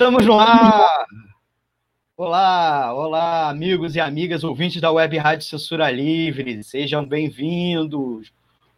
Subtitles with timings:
[0.00, 1.04] Estamos no ar!
[2.16, 8.32] Olá, olá, amigos e amigas ouvintes da Web Rádio Censura Livre, sejam bem-vindos.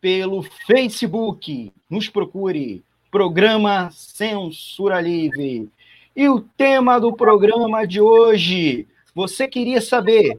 [0.00, 1.72] pelo Facebook.
[1.88, 5.70] Nos procure Programa Censura Livre.
[6.14, 10.38] E o tema do programa de hoje, você queria saber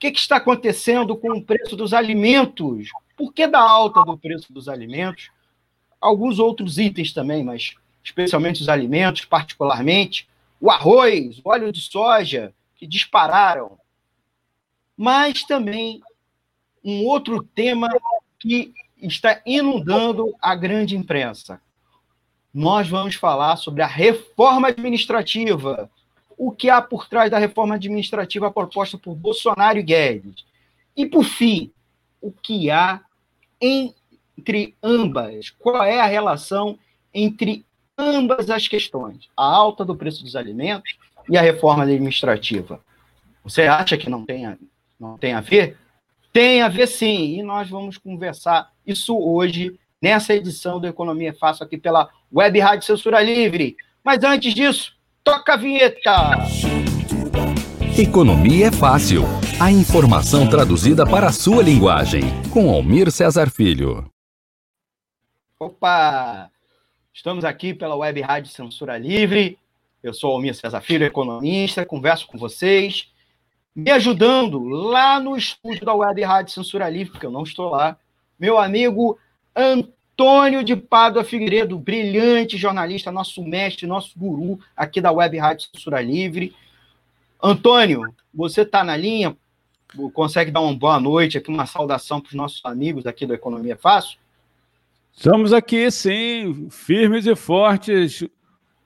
[0.00, 2.88] que, que está acontecendo com o preço dos alimentos?
[3.14, 5.30] Por que da alta do preço dos alimentos?
[6.00, 10.28] Alguns outros itens também, mas especialmente os alimentos, particularmente
[10.60, 13.78] o arroz, o óleo de soja, que dispararam.
[14.96, 16.02] Mas também
[16.84, 17.88] um outro tema
[18.38, 21.60] que está inundando a grande imprensa.
[22.52, 25.90] Nós vamos falar sobre a reforma administrativa,
[26.36, 30.44] o que há por trás da reforma administrativa proposta por Bolsonaro e Guedes.
[30.96, 31.70] E, por fim,
[32.20, 33.00] o que há
[33.60, 35.50] entre ambas?
[35.50, 36.78] Qual é a relação
[37.14, 37.64] entre
[38.00, 39.28] ambas as questões?
[39.36, 40.96] A alta do preço dos alimentos
[41.28, 42.80] e a reforma administrativa.
[43.44, 44.56] Você acha que não tem a,
[44.98, 45.76] não tem a ver?
[46.32, 51.64] Tem a ver sim, e nós vamos conversar isso hoje, nessa edição do Economia Fácil,
[51.64, 53.76] aqui pela Web Rádio Censura Livre.
[54.04, 56.38] Mas antes disso, Toca a vinheta!
[57.96, 59.24] Economia é fácil.
[59.60, 62.22] A informação traduzida para a sua linguagem.
[62.50, 64.10] Com Almir Cesar Filho.
[65.58, 66.50] Opa!
[67.12, 69.58] Estamos aqui pela Web Rádio Censura Livre.
[70.02, 71.84] Eu sou Almir Cesar Filho, economista.
[71.84, 73.12] Converso com vocês.
[73.74, 77.96] Me ajudando lá no estúdio da Web Rádio Censura Livre, porque eu não estou lá.
[78.38, 79.18] Meu amigo
[79.54, 80.00] Antônio.
[80.20, 86.02] Antônio de Pádua Figueiredo, brilhante jornalista, nosso mestre, nosso guru aqui da Web Rádio Censura
[86.02, 86.54] Livre.
[87.42, 89.34] Antônio, você está na linha?
[90.12, 93.78] Consegue dar uma boa noite aqui, uma saudação para os nossos amigos aqui do Economia
[93.78, 94.18] Fácil?
[95.12, 98.24] Estamos aqui, sim, firmes e fortes.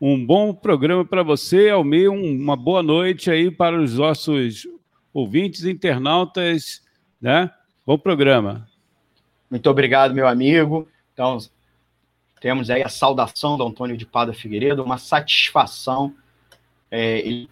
[0.01, 2.11] Um bom programa para você, Almir.
[2.11, 4.67] Uma boa noite aí para os nossos
[5.13, 6.83] ouvintes, internautas,
[7.21, 7.51] né?
[7.87, 8.67] Bom programa.
[9.49, 10.89] Muito obrigado, meu amigo.
[11.13, 11.39] Então,
[12.41, 16.13] temos aí a saudação do Antônio de Pada Figueiredo, uma satisfação
[16.91, 17.47] é,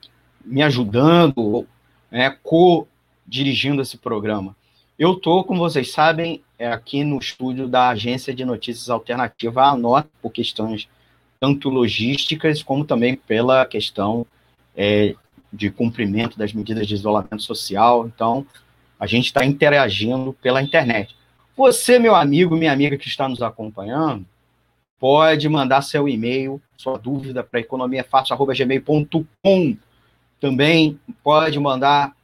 [0.44, 1.66] me ajudando,
[2.10, 4.56] né, co-dirigindo esse programa.
[4.98, 9.76] Eu estou, como vocês sabem, é aqui no estúdio da Agência de Notícias Alternativa, a
[9.76, 10.88] nota por questões
[11.40, 14.24] tanto logísticas, como também pela questão
[14.76, 15.16] é,
[15.52, 18.06] de cumprimento das medidas de isolamento social.
[18.06, 18.46] Então,
[18.98, 21.16] a gente está interagindo pela internet.
[21.56, 24.24] Você, meu amigo, minha amiga que está nos acompanhando,
[25.00, 29.76] pode mandar seu e-mail, sua dúvida para economiafácil.gmail.com.
[30.38, 32.14] Também pode mandar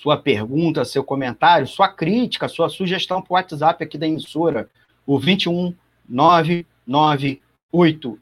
[0.00, 4.70] sua pergunta, seu comentário, sua crítica, sua sugestão para o WhatsApp aqui da emissora,
[5.06, 5.74] o 21
[6.08, 8.18] 998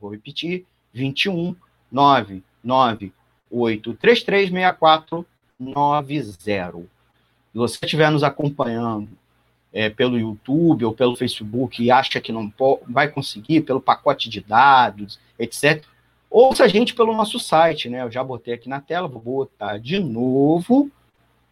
[0.00, 1.56] Vou repetir, 21
[1.90, 3.98] 998
[7.52, 9.08] se você estiver nos acompanhando
[9.72, 12.52] é, pelo YouTube ou pelo Facebook e acha que não
[12.88, 15.84] vai conseguir pelo pacote de dados, etc.,
[16.32, 18.02] ouça a gente pelo nosso site, né?
[18.02, 20.90] Eu já botei aqui na tela, vou botar de novo.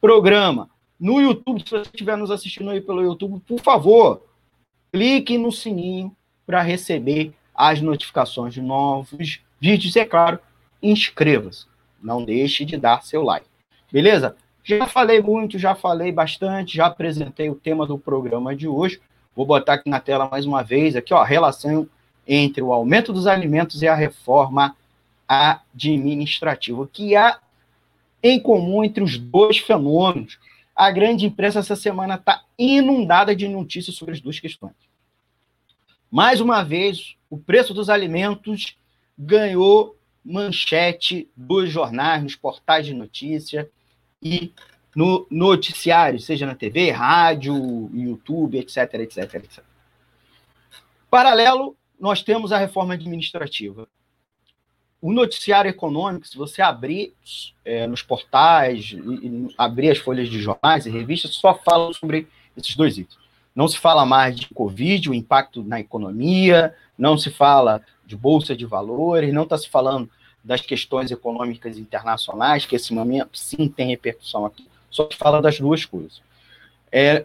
[0.00, 0.68] programa.
[0.98, 4.24] No YouTube, se você estiver nos assistindo aí pelo YouTube, por favor,
[4.92, 6.14] clique no sininho
[6.44, 10.40] para receber as notificações de novos vídeos e, é claro,
[10.82, 11.72] inscreva-se.
[12.04, 13.46] Não deixe de dar seu like.
[13.90, 14.36] Beleza?
[14.62, 19.00] Já falei muito, já falei bastante, já apresentei o tema do programa de hoje.
[19.34, 21.88] Vou botar aqui na tela mais uma vez, aqui, ó, relação
[22.28, 24.76] entre o aumento dos alimentos e a reforma
[25.26, 26.82] administrativa.
[26.82, 27.38] O que há
[28.22, 30.38] em comum entre os dois fenômenos?
[30.76, 34.74] A grande imprensa essa semana está inundada de notícias sobre as duas questões.
[36.10, 38.76] Mais uma vez, o preço dos alimentos
[39.18, 43.68] ganhou manchete dos jornais, nos portais de notícia
[44.22, 44.52] e
[44.94, 49.64] no noticiário, seja na TV, rádio, YouTube, etc, etc, etc.
[51.10, 53.88] Paralelo, nós temos a reforma administrativa.
[55.00, 57.12] O noticiário econômico, se você abrir
[57.64, 62.26] é, nos portais, e, e abrir as folhas de jornais e revistas, só fala sobre
[62.56, 63.23] esses dois itens.
[63.54, 68.56] Não se fala mais de Covid, o impacto na economia, não se fala de bolsa
[68.56, 70.10] de valores, não está se falando
[70.42, 75.58] das questões econômicas internacionais, que esse momento sim tem repercussão aqui, só se fala das
[75.58, 76.20] duas coisas.
[76.92, 77.24] É,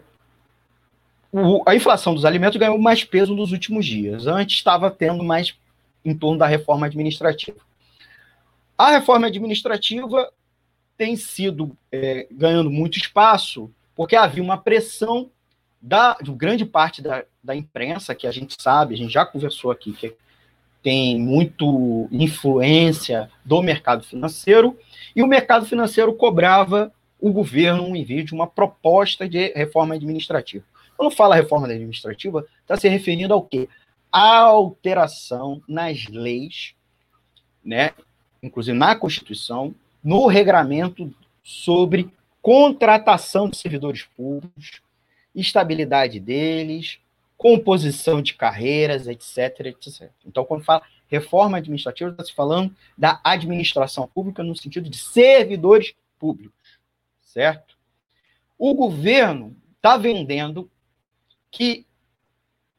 [1.32, 4.26] o, a inflação dos alimentos ganhou mais peso nos últimos dias.
[4.26, 5.54] Antes estava tendo mais
[6.04, 7.58] em torno da reforma administrativa.
[8.76, 10.32] A reforma administrativa
[10.96, 15.30] tem sido é, ganhando muito espaço porque havia uma pressão
[15.80, 19.70] da, de grande parte da, da imprensa, que a gente sabe, a gente já conversou
[19.70, 20.14] aqui, que
[20.82, 24.78] tem muito influência do mercado financeiro,
[25.14, 30.64] e o mercado financeiro cobrava o governo um envio de uma proposta de reforma administrativa.
[30.96, 33.68] Quando fala reforma administrativa, está se referindo ao quê?
[34.10, 36.74] A alteração nas leis,
[37.64, 37.92] né,
[38.42, 41.12] inclusive na Constituição, no regramento
[41.42, 42.10] sobre
[42.40, 44.80] contratação de servidores públicos,
[45.34, 46.98] estabilidade deles,
[47.36, 50.10] composição de carreiras, etc, etc.
[50.26, 55.94] Então, quando fala reforma administrativa, está se falando da administração pública no sentido de servidores
[56.18, 56.78] públicos,
[57.22, 57.76] certo?
[58.58, 60.70] O governo está vendendo
[61.50, 61.86] que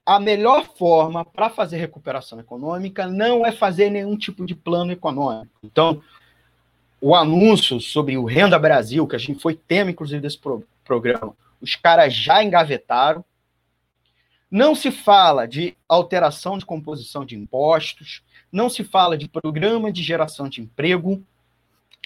[0.06, 5.54] a melhor forma para fazer recuperação econômica não é fazer nenhum tipo de plano econômico.
[5.64, 6.02] Então,
[7.00, 11.36] o anúncio sobre o Renda Brasil, que a gente foi tema, inclusive, desse pro programa,
[11.62, 13.24] os caras já engavetaram.
[14.50, 18.22] Não se fala de alteração de composição de impostos,
[18.52, 21.24] não se fala de programa de geração de emprego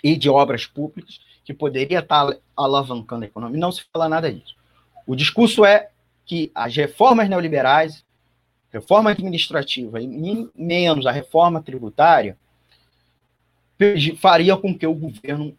[0.03, 4.55] e de obras públicas, que poderia estar alavancando a economia, não se fala nada disso.
[5.07, 5.89] O discurso é
[6.25, 8.03] que as reformas neoliberais,
[8.71, 12.37] reforma administrativa e menos a reforma tributária,
[14.17, 15.55] faria com que o governo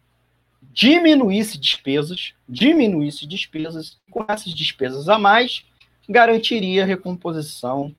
[0.77, 5.65] diminuísse despesas, diminuísse despesas, e com essas despesas a mais,
[6.07, 7.95] garantiria a recomposição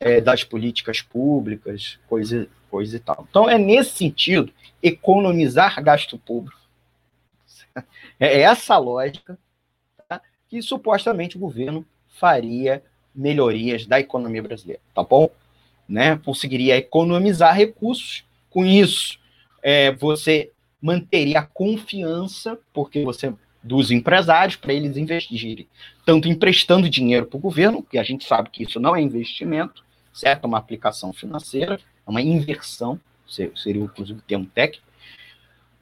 [0.00, 3.24] é, das políticas públicas, coisa, coisa e tal.
[3.30, 4.52] Então, é nesse sentido,
[4.82, 6.58] economizar gasto público.
[8.18, 9.38] É essa lógica
[10.08, 12.82] tá, que supostamente o governo faria
[13.14, 15.28] melhorias da economia brasileira, tá bom?
[15.86, 16.16] Né?
[16.24, 19.18] Conseguiria economizar recursos, com isso
[19.62, 20.50] é, você
[20.86, 25.66] manteria a confiança, porque você dos empresários para eles investirem,
[26.04, 29.84] tanto emprestando dinheiro para o governo, que a gente sabe que isso não é investimento,
[30.12, 30.44] certo?
[30.44, 31.74] É uma aplicação financeira,
[32.06, 34.86] é uma inversão, seria inclusive o termo técnico,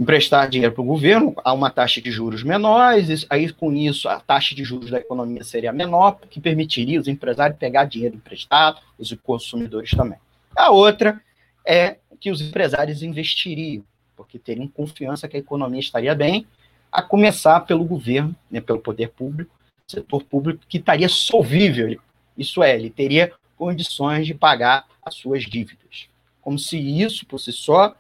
[0.01, 4.19] emprestar dinheiro para o governo a uma taxa de juros menores, aí com isso a
[4.19, 9.13] taxa de juros da economia seria menor, que permitiria os empresários pegar dinheiro emprestado, os
[9.23, 10.19] consumidores também.
[10.57, 11.21] A outra
[11.67, 13.85] é que os empresários investiriam,
[14.17, 16.47] porque teriam confiança que a economia estaria bem,
[16.91, 19.55] a começar pelo governo, né, pelo poder público,
[19.87, 22.01] setor público, que estaria solvível,
[22.37, 26.09] isso é, ele teria condições de pagar as suas dívidas.
[26.41, 27.95] Como se isso, por si só,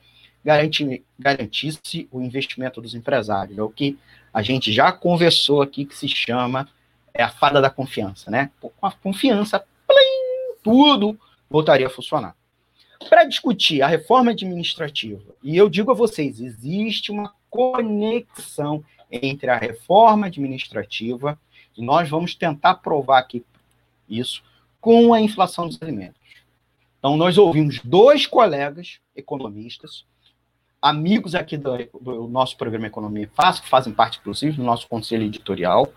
[1.19, 3.57] garantisse o investimento dos empresários.
[3.57, 3.99] É o que
[4.33, 6.69] a gente já conversou aqui, que se chama
[7.13, 8.51] é a fada da confiança, né?
[8.61, 11.19] Com a confiança, plim, tudo
[11.49, 12.35] voltaria a funcionar.
[13.09, 19.57] Para discutir a reforma administrativa, e eu digo a vocês, existe uma conexão entre a
[19.57, 21.39] reforma administrativa,
[21.77, 23.45] e nós vamos tentar provar aqui
[24.09, 24.43] isso,
[24.81, 26.21] com a inflação dos alimentos.
[26.99, 30.05] Então, nós ouvimos dois colegas economistas
[30.85, 35.25] amigos aqui do, do nosso programa Economia Fácil, que fazem parte, inclusive, do nosso conselho
[35.25, 35.91] editorial,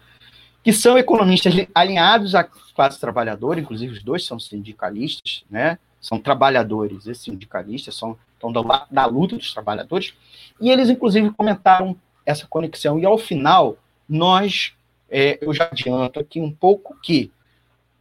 [0.64, 5.78] que são economistas alinhados à classe trabalhadora, inclusive os dois são sindicalistas, né?
[6.08, 10.14] São trabalhadores e sindicalistas, são estão da, da luta dos trabalhadores,
[10.62, 12.98] e eles, inclusive, comentaram essa conexão.
[12.98, 14.74] E, ao final, nós,
[15.10, 17.32] é, eu já adianto aqui um pouco que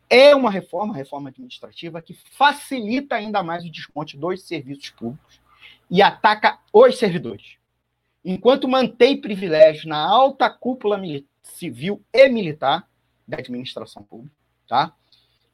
[0.09, 5.41] é uma reforma, reforma administrativa, que facilita ainda mais o desconto dos serviços públicos,
[5.91, 7.57] e ataca os servidores.
[8.25, 11.01] Enquanto mantém privilégios na alta cúpula
[11.43, 12.87] civil e militar
[13.27, 14.35] da administração pública,
[14.69, 14.93] tá?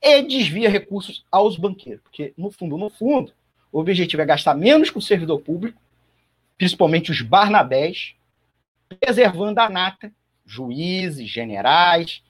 [0.03, 2.03] E desvia recursos aos banqueiros.
[2.03, 3.33] Porque, no fundo, no fundo,
[3.71, 5.81] o objetivo é gastar menos com o servidor público,
[6.59, 8.15] principalmente os barnabés,
[9.01, 10.13] preservando a nata,
[10.45, 12.23] juízes, generais,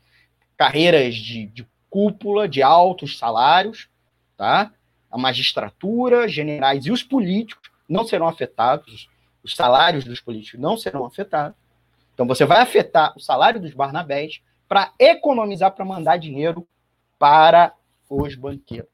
[0.57, 3.89] carreiras de, de cúpula, de altos salários,
[4.37, 4.73] tá?
[5.11, 9.09] A magistratura, generais e os políticos não serão afetados,
[9.43, 11.57] os salários dos políticos não serão afetados.
[12.15, 16.67] Então você vai afetar o salário dos barnabés para economizar para mandar dinheiro
[17.23, 17.73] para
[18.11, 18.91] os banqueiros,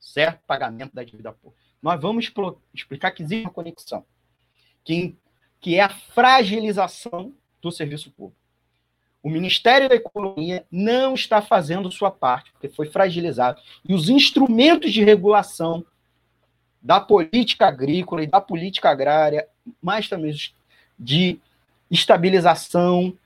[0.00, 0.42] certo?
[0.48, 1.62] Pagamento da dívida pública.
[1.80, 2.28] Nós vamos
[2.74, 4.04] explicar que existe uma conexão,
[4.82, 5.16] que,
[5.60, 8.42] que é a fragilização do serviço público.
[9.22, 13.62] O Ministério da Economia não está fazendo sua parte, porque foi fragilizado.
[13.88, 15.86] E os instrumentos de regulação
[16.82, 19.46] da política agrícola e da política agrária,
[19.80, 20.34] mas também
[20.98, 21.38] de
[21.88, 23.16] estabilização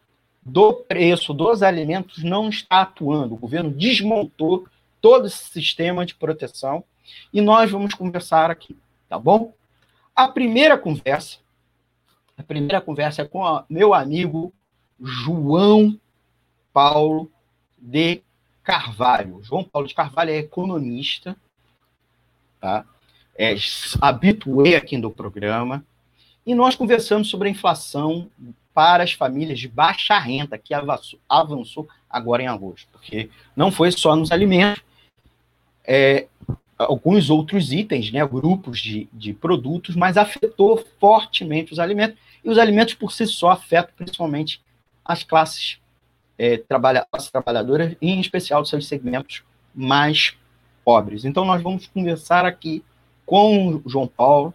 [0.47, 3.35] do preço dos alimentos, não está atuando.
[3.35, 4.65] O governo desmontou
[5.01, 6.85] todo esse sistema de proteção
[7.33, 9.53] e nós vamos conversar aqui, tá bom?
[10.15, 11.39] A primeira conversa,
[12.39, 14.55] a primeira conversa é com o meu amigo
[15.03, 15.99] João
[16.73, 17.29] Paulo
[17.77, 18.23] de
[18.63, 19.41] Carvalho.
[19.43, 21.37] João Paulo de Carvalho é economista,
[22.61, 22.85] tá?
[23.37, 23.57] É
[24.01, 25.85] habituê aqui do programa.
[26.47, 28.31] E nós conversamos sobre a inflação
[28.77, 33.91] para as famílias de baixa renda, que avançou, avançou agora em agosto, porque não foi
[33.91, 34.83] só nos alimentos,
[35.83, 36.27] é,
[36.77, 42.59] alguns outros itens, né, grupos de, de produtos, mas afetou fortemente os alimentos, e os
[42.59, 44.61] alimentos por si só afetam principalmente
[45.03, 45.79] as classes,
[46.37, 49.43] é, trabalha, as trabalhadoras, em especial os seus segmentos
[49.75, 50.37] mais
[50.85, 51.25] pobres.
[51.25, 52.85] Então, nós vamos conversar aqui
[53.25, 54.53] com o João Paulo,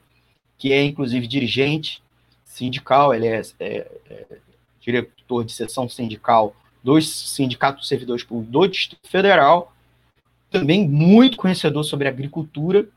[0.60, 2.04] que é inclusive dirigente
[2.52, 4.26] sindical, ele é, é, é
[4.80, 6.54] diretor de seção sindical
[6.84, 9.74] dos sindicatos de servidores públicos do Distrito Federal,
[10.50, 12.88] também muito conhecedor sobre agricultura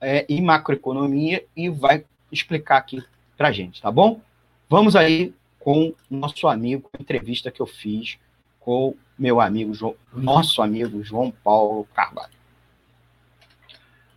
[0.00, 3.02] é, e macroeconomia, e vai explicar aqui
[3.36, 4.20] para gente, tá bom?
[4.68, 8.18] Vamos aí com nosso amigo, a entrevista que eu fiz
[8.58, 12.32] com meu amigo, nosso amigo João Paulo Carvalho.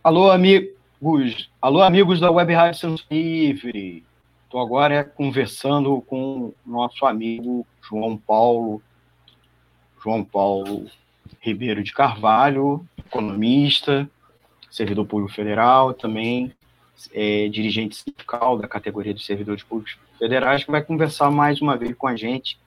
[0.02, 4.07] Alô, amigos, alô, amigos da Web Rádio Livre.
[4.48, 8.80] Estou agora conversando com nosso amigo João Paulo,
[10.02, 10.86] João Paulo
[11.38, 14.08] Ribeiro de Carvalho, economista,
[14.70, 16.50] servidor público federal, também
[17.12, 21.94] é, dirigente sindical da categoria dos servidores públicos federais, que vai conversar mais uma vez
[21.94, 22.58] com a gente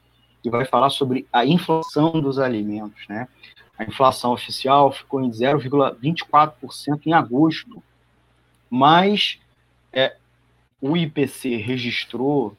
[0.46, 3.28] e vai falar sobre a inflação dos alimentos, né?
[3.76, 7.82] A inflação oficial ficou em 0,24% em agosto,
[8.70, 9.40] mas
[9.92, 10.16] é,
[10.82, 12.58] o IPC registrou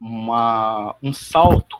[0.00, 1.78] uma, um salto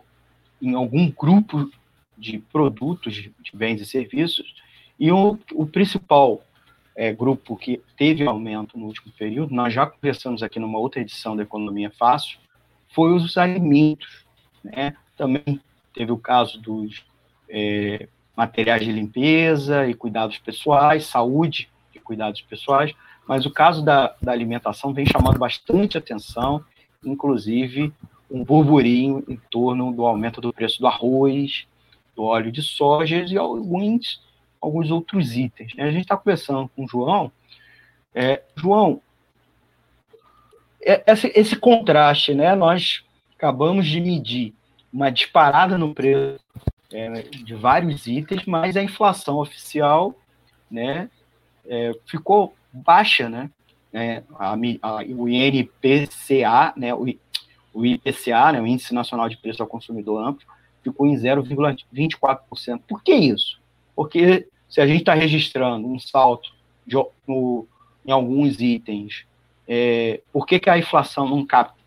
[0.61, 1.71] em algum grupo
[2.19, 4.55] de produtos, de bens e serviços,
[4.99, 6.43] e o, o principal
[6.95, 11.35] é, grupo que teve aumento no último período, nós já conversamos aqui numa outra edição
[11.35, 12.39] da Economia Fácil,
[12.89, 14.27] foi os alimentos.
[14.63, 14.95] Né?
[15.17, 15.61] Também
[15.95, 17.03] teve o caso dos
[17.49, 18.07] é,
[18.37, 22.93] materiais de limpeza e cuidados pessoais, saúde e cuidados pessoais,
[23.27, 26.65] mas o caso da, da alimentação vem chamando bastante atenção,
[27.05, 27.93] inclusive
[28.31, 31.67] um burburinho em torno do aumento do preço do arroz,
[32.15, 34.23] do óleo de soja e alguns,
[34.61, 35.75] alguns outros itens.
[35.75, 35.85] Né?
[35.85, 37.33] A gente está conversando com o João.
[38.15, 39.01] É, João,
[40.83, 42.55] é, esse, esse contraste, né?
[42.55, 43.05] Nós
[43.37, 44.55] acabamos de medir
[44.93, 46.41] uma disparada no preço
[46.93, 50.15] é, de vários itens, mas a inflação oficial,
[50.71, 51.09] né,
[51.67, 53.51] é, ficou baixa, né?
[53.93, 57.05] É, a, a, o INPCA, né, o,
[57.75, 60.47] o IPCA, né, o Índice Nacional de Preço ao Consumidor Amplo,
[60.83, 62.83] ficou em 0,24%.
[62.89, 63.61] Por que isso?
[63.97, 66.53] Porque se a gente está registrando um salto
[66.87, 66.95] de,
[67.27, 67.67] no,
[68.07, 69.27] em alguns itens,
[69.67, 71.81] é, por que, que a inflação não capta?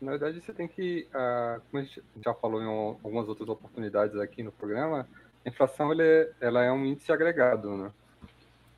[0.00, 4.16] Na verdade, você tem que, uh, como a gente já falou em algumas outras oportunidades
[4.16, 5.08] aqui no programa,
[5.44, 7.90] a inflação ela é, ela é um índice agregado, né?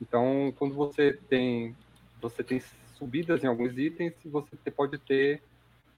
[0.01, 1.77] Então, quando você tem
[2.21, 2.63] você tem
[2.95, 5.43] subidas em alguns itens, você pode ter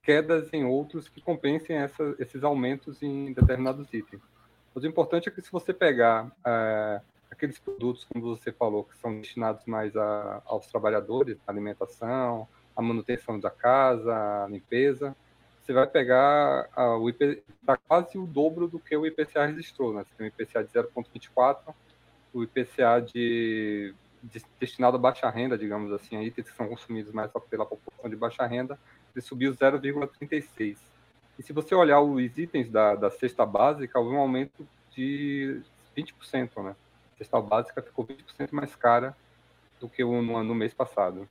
[0.03, 4.23] quedas em outros que compensem essa, esses aumentos em determinados itens.
[4.75, 8.97] Mas o importante é que se você pegar é, aqueles produtos, como você falou, que
[8.99, 15.15] são destinados mais a, aos trabalhadores, alimentação, a manutenção da casa, a limpeza,
[15.61, 16.69] você vai pegar
[16.99, 20.05] o IP, tá quase o dobro do que o IPCA registrou, né?
[20.05, 21.73] Você tem o IPCA de 0,24,
[22.33, 27.13] o IPCA de, de, destinado a baixa renda, digamos assim, a itens que são consumidos
[27.13, 28.79] mais pela população de baixa renda,
[29.15, 30.77] ele subiu 0,36.
[31.39, 35.61] E se você olhar os itens da, da cesta básica, houve um aumento de
[35.97, 36.75] 20%, né?
[37.15, 39.17] A cesta básica ficou 20% mais cara
[39.81, 41.29] do que no, no mês passado.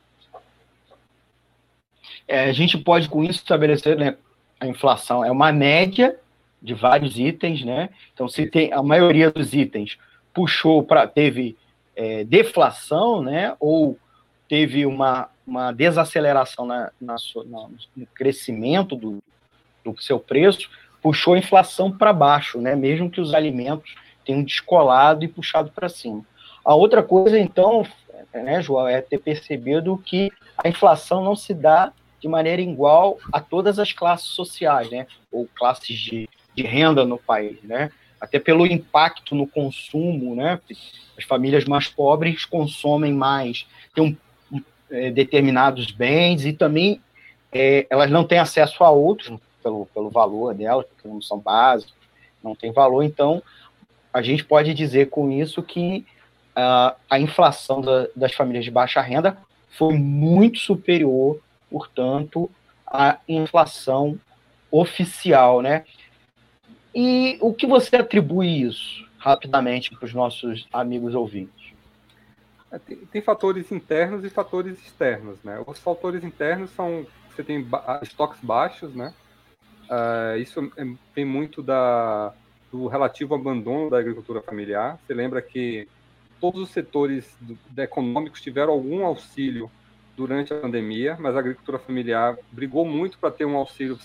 [2.28, 4.18] É, a gente pode com isso estabelecer, né,
[4.60, 6.18] a inflação é uma média
[6.62, 7.90] de vários itens, né?
[8.14, 9.98] Então, se tem a maioria dos itens
[10.34, 11.58] puxou para teve
[11.96, 13.56] é, deflação, né?
[13.60, 13.98] Ou
[14.48, 19.24] teve uma, uma desaceleração na, na, na, no crescimento do,
[19.84, 20.70] do seu preço,
[21.02, 22.76] puxou a inflação para baixo, né?
[22.76, 23.96] Mesmo que os alimentos
[24.26, 26.24] tenham descolado e puxado para cima.
[26.64, 27.86] A outra coisa, então,
[28.34, 33.40] né, João, é ter percebido que a inflação não se dá de maneira igual a
[33.40, 35.08] todas as classes sociais, né?
[35.32, 37.90] Ou classes de, de renda no país, né?
[38.22, 40.62] Até pelo impacto no consumo, né?
[41.18, 44.18] As famílias mais pobres consomem mais, têm
[44.52, 47.02] um, é, determinados bens e também
[47.52, 51.94] é, elas não têm acesso a outros pelo, pelo valor delas, porque não são básicos,
[52.44, 53.04] não tem valor.
[53.04, 53.42] Então,
[54.14, 56.06] a gente pode dizer com isso que
[56.56, 59.38] uh, a inflação da, das famílias de baixa renda
[59.70, 62.52] foi muito superior portanto,
[62.86, 64.20] a inflação
[64.70, 65.86] oficial, né?
[66.94, 71.72] E o que você atribui isso, rapidamente, para os nossos amigos ouvintes?
[72.72, 75.62] É, tem, tem, fatores internos e fatores externos, né?
[75.66, 79.14] Os fatores internos são você tem ba estoques baixos, né?
[79.90, 80.72] Uh, isso
[81.16, 82.34] é, muito da,
[82.72, 85.00] do relativo abandono da agricultura familiar.
[85.06, 85.88] Você lembra que
[86.40, 89.70] todos os setores do, econômicos tiveram algum auxílio
[90.16, 93.98] durante a pandemia, mas a agricultura familiar brigou muito para ter um auxílio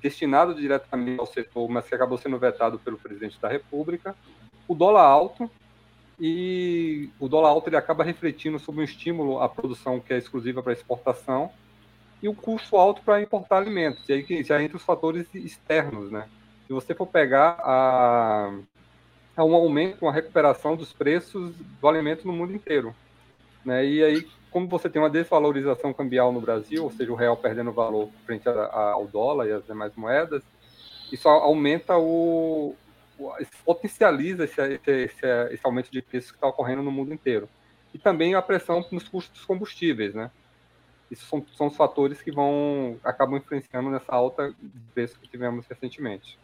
[0.00, 4.14] destinado diretamente ao setor, mas que acabou sendo vetado pelo presidente da República.
[4.66, 5.50] O dólar alto
[6.18, 10.62] e o dólar alto ele acaba refletindo sobre um estímulo à produção que é exclusiva
[10.62, 11.50] para exportação
[12.22, 14.08] e o custo alto para importar alimentos.
[14.08, 16.28] E aí já entra os fatores externos, né?
[16.66, 18.50] Se você for pegar a,
[19.36, 22.94] a um aumento, uma recuperação dos preços do alimento no mundo inteiro.
[23.64, 23.84] Né?
[23.86, 27.72] E aí como você tem uma desvalorização cambial no Brasil, ou seja, o real perdendo
[27.72, 30.44] valor frente a, a, ao dólar e às demais moedas,
[31.10, 32.76] isso aumenta o,
[33.18, 33.32] o
[33.64, 37.48] potencializa esse, esse, esse, aumento de preços que está ocorrendo no mundo inteiro.
[37.92, 40.30] E também a pressão nos custos dos combustíveis, né?
[41.10, 45.66] Isso são, são os fatores que vão acabam influenciando nessa alta de preço que tivemos
[45.66, 46.38] recentemente.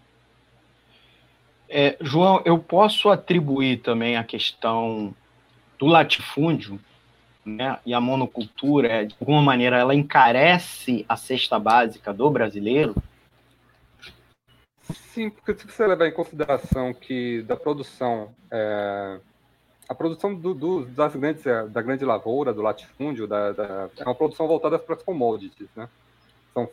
[1.68, 5.14] É, João, eu posso atribuir também a questão
[5.78, 6.80] do latifúndio
[7.44, 12.94] né, e a monocultura, de alguma maneira, ela encarece a cesta básica do brasileiro?
[14.82, 19.20] Sim, porque se você levar em consideração que da produção, é,
[19.88, 24.04] a produção do, do, das grandes, é, da grande lavoura, do latifúndio, da, da, é
[24.04, 25.88] uma produção voltada para as commodities, né?
[26.54, 26.68] São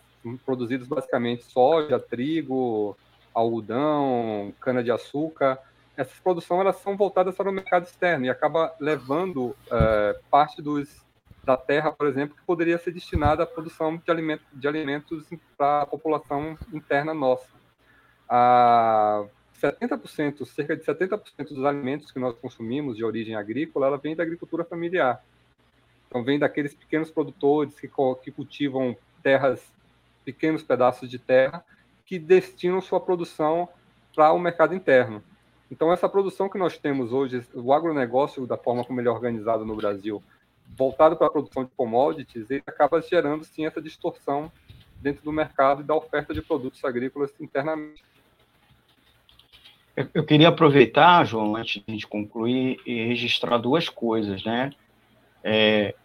[0.45, 2.97] produzidos basicamente soja, trigo,
[3.33, 5.59] algodão, cana-de-açúcar,
[5.97, 11.03] essas produções elas são voltadas para o mercado externo e acaba levando é, parte dos,
[11.43, 15.81] da terra, por exemplo, que poderia ser destinada à produção de, alimento, de alimentos para
[15.81, 17.47] a população interna nossa.
[18.29, 19.25] A
[19.59, 24.21] 70%, cerca de 70% dos alimentos que nós consumimos de origem agrícola, ela vem da
[24.21, 25.23] agricultura familiar.
[26.07, 27.89] Então, vem daqueles pequenos produtores que,
[28.21, 29.73] que cultivam terras,
[30.23, 31.65] pequenos pedaços de terra,
[32.05, 33.67] que destinam sua produção
[34.15, 35.23] para o mercado interno.
[35.69, 39.65] Então, essa produção que nós temos hoje, o agronegócio, da forma como ele é organizado
[39.65, 40.23] no Brasil,
[40.75, 44.51] voltado para a produção de commodities, ele acaba gerando, sim, essa distorção
[45.01, 48.03] dentro do mercado e da oferta de produtos agrícolas internamente.
[50.13, 54.71] Eu queria aproveitar, João, antes de a gente concluir, e registrar duas coisas, né?
[55.43, 55.95] É,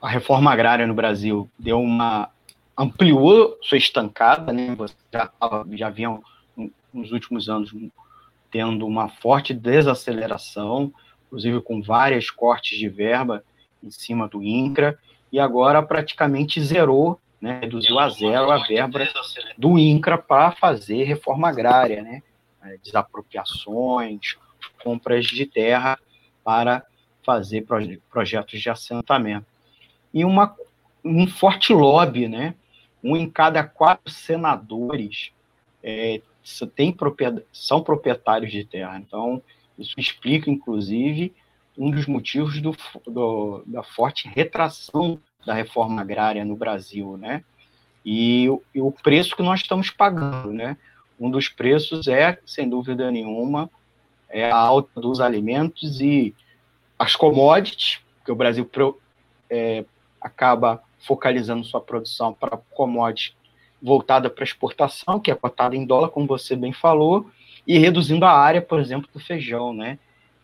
[0.00, 2.30] a reforma agrária no Brasil deu uma
[2.76, 4.76] ampliou sua estancada, né?
[5.12, 5.30] Já,
[5.72, 6.22] já haviam
[6.98, 7.72] nos últimos anos
[8.50, 10.92] tendo uma forte desaceleração,
[11.26, 13.44] inclusive com vários cortes de verba
[13.82, 14.98] em cima do INCRA,
[15.30, 19.06] e agora praticamente zerou, né, reduziu a zero a verba
[19.56, 22.22] do INCRA para fazer reforma agrária, né,
[22.62, 24.36] é, desapropriações,
[24.82, 25.98] compras de terra
[26.42, 26.82] para
[27.22, 29.46] fazer proje projetos de assentamento.
[30.12, 30.56] E uma,
[31.04, 32.54] um forte lobby, né,
[33.04, 35.30] um em cada quatro senadores
[35.82, 36.20] é,
[36.66, 38.98] tem propriedade, são proprietários de terra.
[38.98, 39.42] Então,
[39.78, 41.34] isso explica, inclusive,
[41.76, 47.44] um dos motivos do, do, da forte retração da reforma agrária no Brasil, né?
[48.04, 50.76] E, e, o preço que nós estamos pagando, né?
[51.18, 53.70] Um dos preços é, sem dúvida nenhuma,
[54.28, 56.34] é a alta dos alimentos e
[56.98, 58.68] as commodities, que o Brasil
[59.48, 59.84] é,
[60.20, 63.37] acaba focalizando sua produção para commodities
[63.80, 67.30] voltada para exportação, que é cotada em dólar, como você bem falou,
[67.66, 69.98] e reduzindo a área, por exemplo, do feijão, né?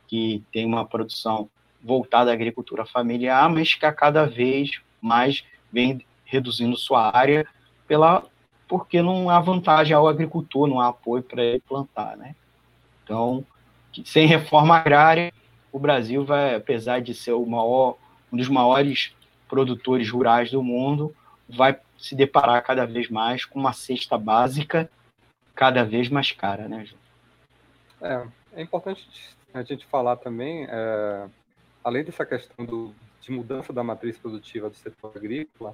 [0.07, 1.49] Que tem uma produção
[1.83, 7.47] voltada à agricultura familiar, mas que a cada vez mais vem reduzindo sua área
[7.87, 8.25] pela
[8.67, 12.35] porque não há vantagem ao agricultor, não há apoio para ele plantar, né?
[13.03, 13.45] Então,
[14.05, 15.33] sem reforma agrária,
[15.71, 17.97] o Brasil vai, apesar de ser maior,
[18.33, 19.13] um dos maiores
[19.49, 21.15] produtores rurais do mundo,
[21.49, 24.91] vai se deparar cada vez mais com uma cesta básica
[25.55, 27.01] cada vez mais cara, né, João?
[28.03, 29.09] É, é importante
[29.55, 31.27] a gente falar também, é,
[31.83, 35.71] além dessa questão do, de mudança da matriz produtiva do setor agrícola,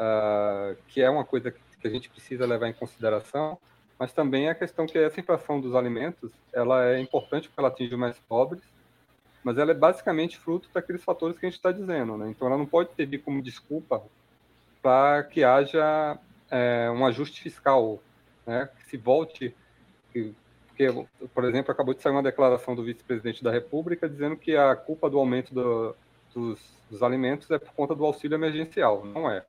[0.00, 3.56] uh, que é uma coisa que a gente precisa levar em consideração,
[3.96, 7.94] mas também a questão que essa inflação dos alimentos, ela é importante porque ela atinge
[7.94, 8.62] os mais pobres,
[9.44, 12.30] mas ela é basicamente fruto daqueles fatores que a gente está dizendo, né?
[12.30, 14.02] Então ela não pode servir como desculpa
[14.82, 16.18] para que haja
[16.50, 18.02] é, um ajuste fiscal,
[18.46, 18.68] né?
[18.78, 19.54] Que se volte,
[20.12, 20.34] que,
[20.66, 24.74] porque, por exemplo, acabou de sair uma declaração do vice-presidente da República dizendo que a
[24.74, 25.94] culpa do aumento do,
[26.34, 29.44] dos, dos alimentos é por conta do auxílio emergencial, não é.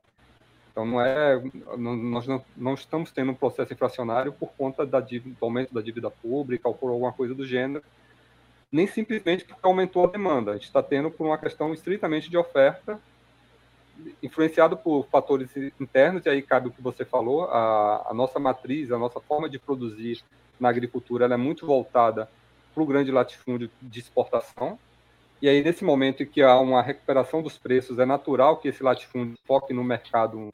[0.70, 1.40] Então não é,
[1.76, 5.80] nós não, não, estamos tendo um processo inflacionário por conta da dívida, do aumento da
[5.80, 7.82] dívida pública ou por alguma coisa do gênero,
[8.72, 10.50] nem simplesmente porque aumentou a demanda.
[10.50, 12.98] A gente está tendo por uma questão estritamente de oferta,
[14.22, 18.90] influenciado por fatores internos, e aí cabe o que você falou, a, a nossa matriz,
[18.90, 20.22] a nossa forma de produzir
[20.58, 22.28] na agricultura, é muito voltada
[22.74, 24.78] para o grande latifúndio de exportação,
[25.44, 28.82] e aí, nesse momento em que há uma recuperação dos preços, é natural que esse
[28.82, 30.48] latifúndio foque no mercado,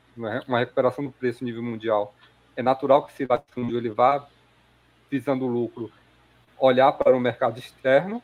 [0.48, 2.12] uma recuperação do preço nível mundial.
[2.56, 4.26] É natural que esse latifúndio ele vá
[5.08, 5.92] visando lucro,
[6.58, 8.20] olhar para o mercado externo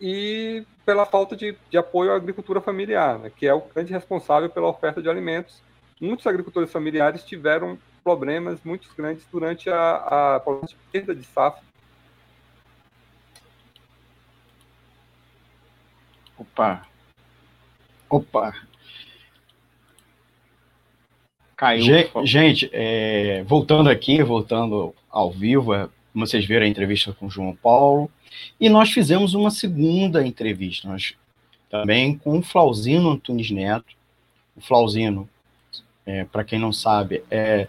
[0.00, 4.48] e pela falta de, de apoio à agricultura familiar, né, que é o grande responsável
[4.48, 5.62] pela oferta de alimentos.
[6.00, 10.42] Muitos agricultores familiares tiveram problemas muito grandes durante a, a
[10.90, 11.62] perda de safra
[16.40, 16.86] Opa.
[18.08, 18.54] Opa.
[21.54, 21.84] Caiu.
[22.24, 27.30] Gente, é, voltando aqui, voltando ao vivo, é, como vocês viram a entrevista com o
[27.30, 28.10] João Paulo,
[28.58, 31.14] e nós fizemos uma segunda entrevista, nós,
[31.68, 33.94] também com o Flauzino Antunes Neto.
[34.56, 35.28] O Flauzino,
[36.04, 37.68] é, para quem não sabe, é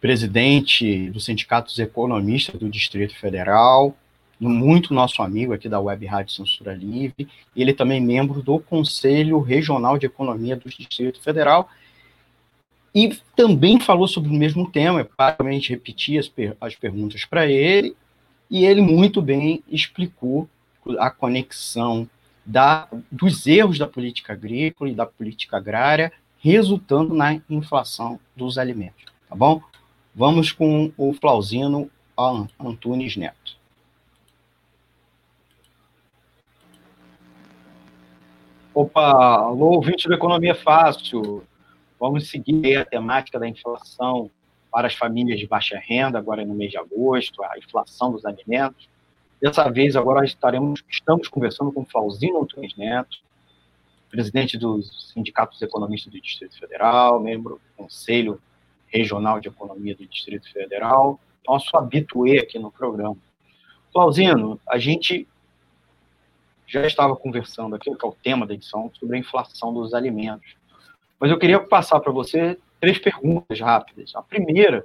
[0.00, 3.96] presidente do Sindicato dos Economistas do Distrito Federal,
[4.40, 9.98] muito nosso amigo aqui da Web Rádio Censura Livre, ele também membro do Conselho Regional
[9.98, 11.68] de Economia do Distrito Federal,
[12.94, 17.94] e também falou sobre o mesmo tema, praticamente repeti as, per as perguntas para ele,
[18.50, 20.48] e ele muito bem explicou
[20.98, 22.08] a conexão
[22.44, 29.04] da, dos erros da política agrícola e da política agrária, resultando na inflação dos alimentos,
[29.28, 29.60] tá bom?
[30.14, 31.90] Vamos com o Flauzino
[32.58, 33.58] Antunes Neto.
[38.74, 41.42] Opa, alô, ouvinte do Economia Fácil.
[41.98, 44.30] Vamos seguir a temática da inflação
[44.70, 48.88] para as famílias de baixa renda, agora no mês de agosto, a inflação dos alimentos.
[49.40, 53.18] Dessa vez, agora estaremos, estamos conversando com Flauzino Antunes Neto,
[54.10, 58.40] presidente do Sindicato dos Economistas do Distrito Federal, membro do Conselho
[58.86, 63.16] Regional de Economia do Distrito Federal, nosso habituê aqui no programa.
[63.92, 65.26] Flauzino, a gente
[66.66, 70.56] já estava conversando aqui, que é o tema da edição, sobre a inflação dos alimentos.
[71.20, 74.14] Mas eu queria passar para você três perguntas rápidas.
[74.14, 74.84] A primeira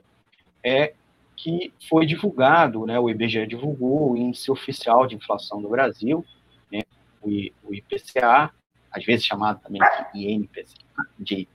[0.64, 0.94] é
[1.36, 6.24] que foi divulgado, né, o IBGE divulgou o índice oficial de inflação do Brasil,
[6.72, 6.82] né,
[7.22, 8.52] o, IPCA,
[8.92, 9.82] às vezes chamado também
[10.14, 10.76] de INPC,
[11.20, 11.48] de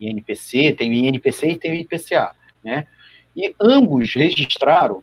[0.00, 2.86] INPC, tem o INPC e tem o IPCA, né?
[3.34, 5.02] E ambos registraram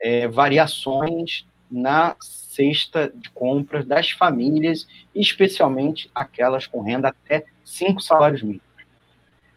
[0.00, 2.16] é, variações na
[2.50, 8.68] cesta de compras das famílias, especialmente aquelas com renda até cinco salários mínimos.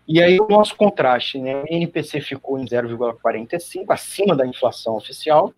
[0.07, 1.55] E aí o nosso contraste, né?
[1.55, 5.51] O INPC ficou em 0,45, acima da inflação oficial,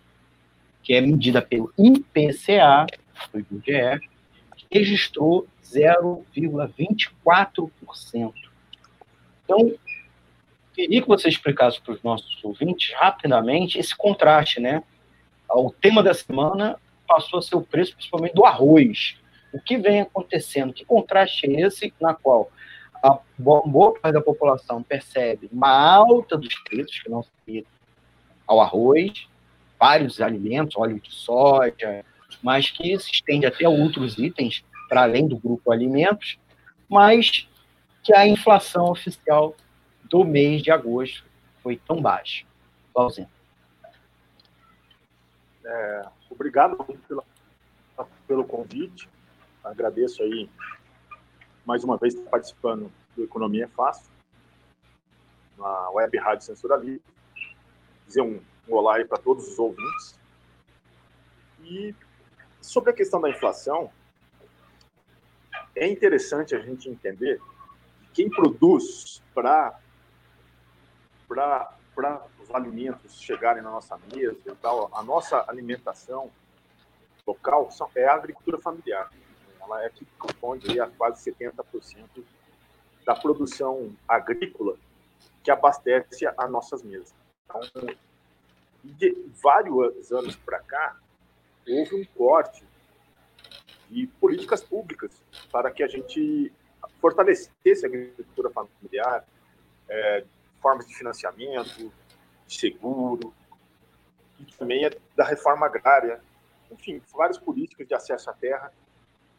[0.82, 2.86] que é medida pelo IPCA,
[3.34, 4.00] do IBGE,
[4.72, 8.34] registrou 0,24%.
[9.44, 9.74] Então,
[10.74, 14.84] queria que você explicasse para os nossos ouvintes rapidamente esse contraste, né?
[15.50, 19.18] O tema da semana passou a ser o preço, principalmente do arroz.
[19.54, 20.74] O que vem acontecendo?
[20.74, 22.52] Que contraste é esse na qual
[23.04, 27.66] a boa parte da população percebe uma alta dos preços que não se
[28.48, 29.28] ao arroz,
[29.80, 32.04] vários alimentos, óleo de soja,
[32.42, 36.38] mas que se estende até outros itens, para além do grupo alimentos,
[36.90, 37.48] mas
[38.04, 39.56] que a inflação oficial
[40.04, 41.24] do mês de agosto
[41.62, 42.46] foi tão baixa.
[42.92, 43.30] Igualzinho.
[45.66, 47.24] É, obrigado pela,
[48.28, 49.10] pelo convite.
[49.64, 50.48] Agradeço aí
[51.66, 54.12] mais uma vez participando do Economia é Fácil,
[55.58, 57.02] na Web Rádio Censura Livre.
[58.06, 60.20] Dizer um, um olá aí para todos os ouvintes.
[61.64, 61.96] E
[62.62, 63.92] sobre a questão da inflação,
[65.76, 67.42] é interessante a gente entender
[68.14, 69.80] que quem produz para
[72.40, 76.32] os alimentos chegarem na nossa mesa e tal, a nossa alimentação
[77.26, 79.12] local é a agricultura familiar.
[79.62, 82.24] Ela é que corresponde a quase 70%
[83.06, 84.78] da produção agrícola
[85.44, 87.14] que abastece as nossas mesas.
[87.46, 87.62] Então,
[88.84, 90.98] de vários anos para cá,
[91.68, 92.64] houve um corte
[93.90, 95.12] de políticas públicas
[95.52, 96.52] para que a gente
[97.00, 99.26] fortalecesse a agricultura familiar,
[99.88, 100.26] é,
[100.66, 101.94] formas de financiamento,
[102.48, 103.32] de seguro,
[104.40, 106.20] e também da reforma agrária,
[106.72, 108.74] enfim, várias políticas de acesso à terra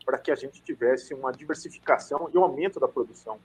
[0.05, 3.41] para que a gente tivesse uma diversificação e um aumento da produção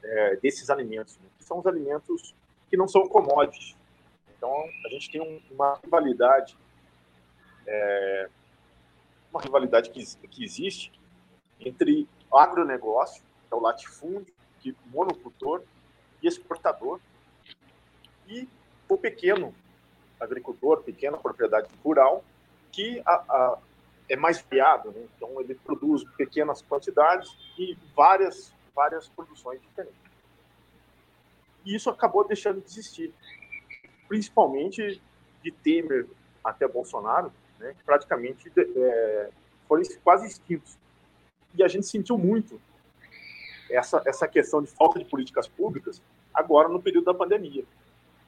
[0.00, 1.26] é, desses alimentos, né?
[1.36, 2.36] que são os alimentos
[2.70, 3.76] que não são commodities.
[4.36, 6.56] Então, a gente tem um, uma rivalidade,
[7.66, 8.28] é,
[9.32, 10.92] uma rivalidade que, que existe
[11.58, 15.64] entre agronegócio, que é o latifúndio, que monocultor
[16.22, 17.00] e exportador,
[18.28, 18.48] e
[18.88, 19.54] o pequeno
[20.20, 22.24] agricultor, pequena propriedade rural,
[22.70, 23.58] que a, a,
[24.08, 24.92] é mais viável.
[24.92, 25.06] Né?
[25.16, 30.00] Então, ele produz pequenas quantidades e várias várias produções diferentes.
[31.64, 33.12] E isso acabou deixando de existir,
[34.08, 35.00] principalmente
[35.42, 36.06] de Temer
[36.42, 39.30] até Bolsonaro, né, praticamente é,
[39.68, 40.76] foram quase extintos.
[41.54, 42.60] E a gente sentiu muito
[43.76, 47.64] essa, essa questão de falta de políticas públicas agora no período da pandemia.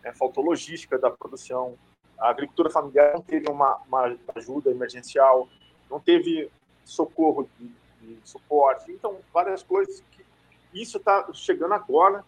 [0.03, 1.77] É, faltou logística da produção,
[2.19, 5.49] a agricultura familiar não teve uma, uma ajuda emergencial,
[5.91, 6.51] não teve
[6.85, 10.25] socorro de, de suporte, então várias coisas que
[10.73, 12.25] isso está chegando agora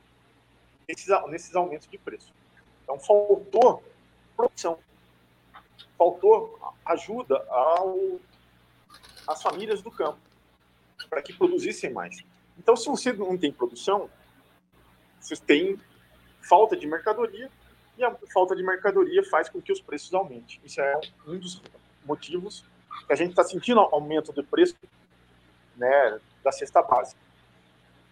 [0.88, 2.32] nesses, nesses aumentos de preço.
[2.82, 3.82] Então, faltou
[4.36, 4.78] produção,
[5.98, 8.20] faltou ajuda ao,
[9.26, 10.18] às famílias do campo
[11.10, 12.24] para que produzissem mais.
[12.58, 14.10] Então, se você não tem produção,
[15.20, 15.78] você tem
[16.40, 17.50] falta de mercadoria
[17.98, 20.60] e a falta de mercadoria faz com que os preços aumentem.
[20.64, 21.62] Isso é um dos
[22.04, 22.64] motivos
[23.06, 24.76] que a gente está sentindo aumento de preço
[25.76, 27.20] né, da cesta básica.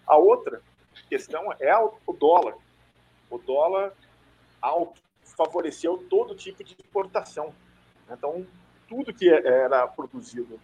[0.07, 0.61] A outra
[1.09, 2.57] questão é o dólar.
[3.31, 3.93] O dólar
[4.61, 5.01] alto
[5.37, 7.55] favoreceu todo tipo de exportação.
[8.11, 8.47] Então,
[8.89, 10.61] tudo que era produzido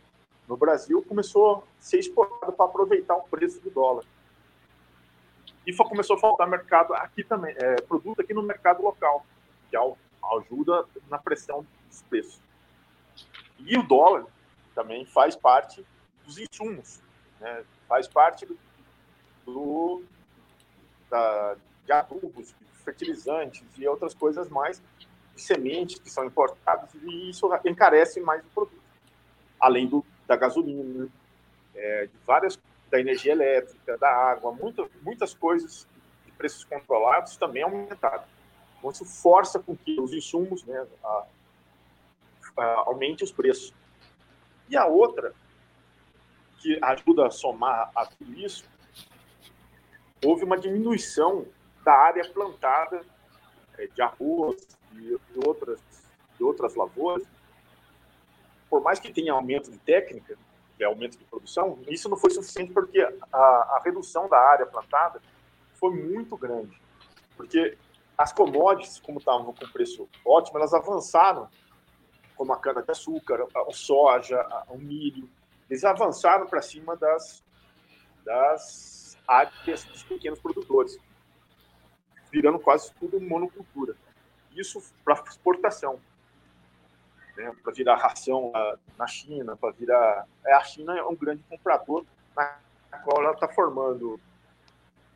[0.51, 4.05] no Brasil começou a ser exportado para aproveitar o preço do dólar.
[5.65, 9.25] E começou a faltar mercado aqui também, é, produto aqui no mercado local,
[9.71, 12.41] que ajuda na pressão dos preços.
[13.61, 14.27] E o dólar
[14.75, 15.87] também faz parte
[16.25, 17.01] dos insumos,
[17.39, 17.65] né?
[17.89, 18.59] faz parte do,
[19.47, 20.03] do,
[21.09, 22.53] da, de adubos,
[22.85, 24.83] fertilizantes e outras coisas mais,
[25.37, 28.81] de sementes que são importadas, e isso encarece mais o produto.
[29.61, 31.09] Além do, da gasolina,
[31.75, 32.57] é, de várias,
[32.89, 35.89] da energia elétrica, da água, muita, muitas coisas
[36.25, 38.23] de preços controlados também aumentaram.
[38.79, 41.27] Então, isso força com que os insumos né, a,
[42.57, 43.75] a, aumente os preços.
[44.69, 45.35] E a outra,
[46.59, 48.65] que ajuda a somar a tudo isso,
[50.25, 51.45] houve uma diminuição
[51.85, 53.05] da área plantada
[53.77, 55.81] é, de arroz e outras,
[56.39, 57.27] de outras lavouras.
[58.71, 60.39] Por mais que tenha aumento de técnica,
[60.79, 63.01] é aumento de produção, isso não foi suficiente porque
[63.33, 65.21] a, a redução da área plantada
[65.75, 66.81] foi muito grande.
[67.37, 67.77] Porque
[68.17, 71.49] as commodities, como estavam com preço ótimo, elas avançaram,
[72.37, 75.29] como a cana-de-açúcar, o soja, o milho,
[75.69, 77.45] eles avançaram para cima das,
[78.25, 80.99] das áreas dos pequenos produtores,
[82.31, 83.97] virando quase tudo monocultura.
[84.57, 86.01] Isso para exportação,
[87.37, 87.53] né?
[87.63, 88.53] para virar ração
[88.99, 90.27] na China, para virar.
[90.45, 92.05] É, a China é um grande comprador,
[92.37, 92.59] na
[93.05, 94.21] qual ela está formando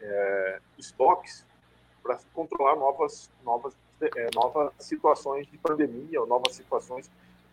[0.01, 1.45] é, estoques
[2.03, 7.11] para controlar novas, novas, é, novas situações de pandemia ou novas situações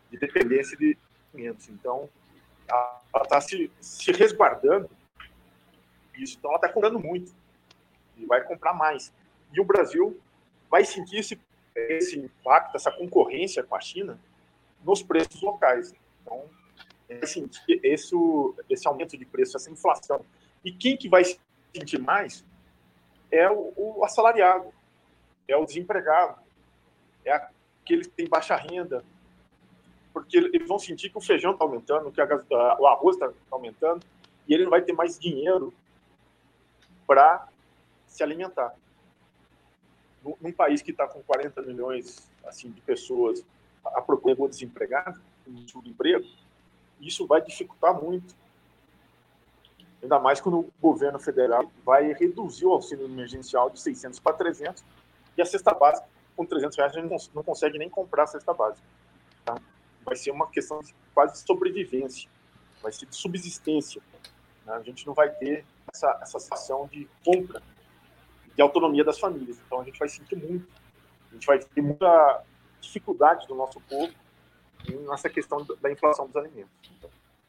[0.09, 0.97] de dependência de
[1.33, 1.69] alimentos.
[1.69, 2.09] Então,
[2.67, 4.89] ela está se, se resguardando
[6.15, 6.37] isso.
[6.37, 7.33] Então ela está comprando muito
[8.17, 9.13] e vai comprar mais.
[9.53, 10.19] E o Brasil
[10.69, 11.39] vai sentir esse,
[11.75, 14.19] esse impacto, essa concorrência com a China
[14.83, 15.93] nos preços locais.
[16.21, 16.43] Então,
[17.09, 17.49] esse,
[17.83, 18.15] esse,
[18.69, 20.25] esse aumento de preço, essa inflação.
[20.63, 21.23] E quem que vai
[21.73, 22.45] sentir mais
[23.31, 24.73] é o, o assalariado,
[25.47, 26.39] é o desempregado,
[27.25, 29.03] é aquele que tem baixa renda,
[30.13, 32.27] porque eles vão sentir que o feijão está aumentando, que a,
[32.79, 34.05] o arroz está aumentando,
[34.47, 35.73] e ele não vai ter mais dinheiro
[37.07, 37.47] para
[38.07, 38.75] se alimentar.
[40.39, 43.43] Num país que está com 40 milhões assim de pessoas
[43.85, 46.25] a procura desempregado, de emprego,
[46.99, 48.35] isso vai dificultar muito.
[50.01, 54.83] Ainda mais quando o governo federal vai reduzir o auxílio emergencial de 600 para 300
[55.37, 58.53] e a cesta básica, com 300 reais, a gente não consegue nem comprar a cesta
[58.53, 58.85] básica.
[59.45, 59.55] Tá?
[60.03, 60.79] Vai ser uma questão
[61.13, 62.29] quase de sobrevivência,
[62.81, 64.01] vai ser de subsistência.
[64.65, 64.73] Né?
[64.73, 67.61] A gente não vai ter essa, essa situação de compra,
[68.55, 69.59] de autonomia das famílias.
[69.65, 70.67] Então a gente vai sentir muito.
[71.29, 72.43] A gente vai ter muita
[72.81, 74.11] dificuldade do nosso povo
[75.07, 76.71] nessa questão da inflação dos alimentos.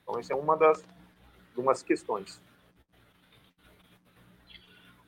[0.02, 0.84] Então, essa é uma das
[1.56, 2.40] umas questões.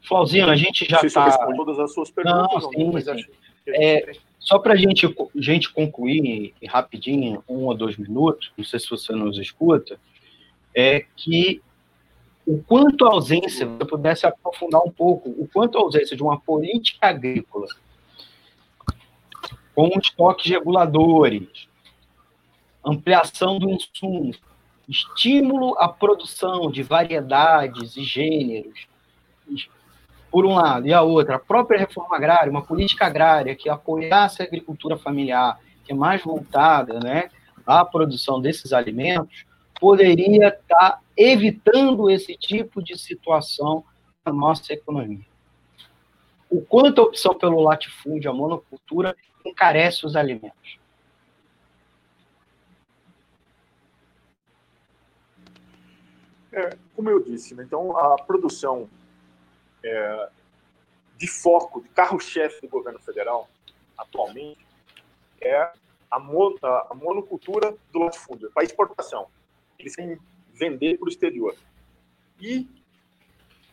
[0.02, 1.46] Flauzinho, a gente já está.
[1.54, 3.24] todas as suas perguntas, não, sim, mas sim.
[3.66, 8.90] É, só para a gente, gente concluir rapidinho, um ou dois minutos, não sei se
[8.90, 9.98] você nos escuta,
[10.74, 11.62] é que
[12.46, 16.22] o quanto a ausência, se eu pudesse aprofundar um pouco, o quanto a ausência de
[16.22, 17.66] uma política agrícola
[19.74, 21.68] com estoques reguladores,
[22.84, 24.32] ampliação do insumo,
[24.88, 28.86] estímulo à produção de variedades e gêneros,
[30.30, 34.42] por um lado, e a outra, a própria reforma agrária, uma política agrária que apoiasse
[34.42, 37.30] a agricultura familiar, que é mais voltada né,
[37.66, 39.44] à produção desses alimentos,
[39.80, 43.84] poderia estar evitando esse tipo de situação
[44.24, 45.33] na nossa economia.
[46.54, 50.78] O quanto a opção pelo latifúndio, a monocultura, encarece os alimentos.
[56.52, 57.64] É, como eu disse, né?
[57.64, 58.88] então a produção
[59.82, 60.28] é,
[61.16, 63.48] de foco, de carro-chefe do governo federal,
[63.98, 64.64] atualmente,
[65.40, 65.72] é
[66.08, 69.26] a, mon, a monocultura do latifúndio, para exportação.
[69.76, 70.20] Eles querem
[70.52, 71.56] vender para o exterior.
[72.40, 72.68] E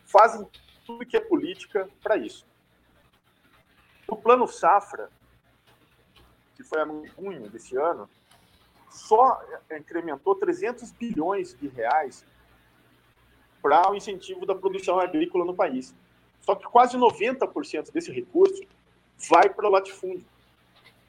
[0.04, 0.44] fazem
[0.84, 2.50] tudo que é política para isso.
[4.12, 5.08] O plano Safra,
[6.54, 8.06] que foi em junho desse ano,
[8.90, 9.40] só
[9.74, 12.22] incrementou 300 bilhões de reais
[13.62, 15.94] para o incentivo da produção agrícola no país.
[16.42, 18.62] Só que quase 90% desse recurso
[19.30, 20.26] vai para o latifúndio.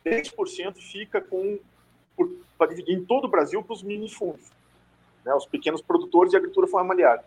[0.05, 1.59] 10% fica com
[2.57, 4.49] para dividir em todo o Brasil para os minifúndios,
[5.25, 7.21] né, os pequenos produtores de agricultura familiar.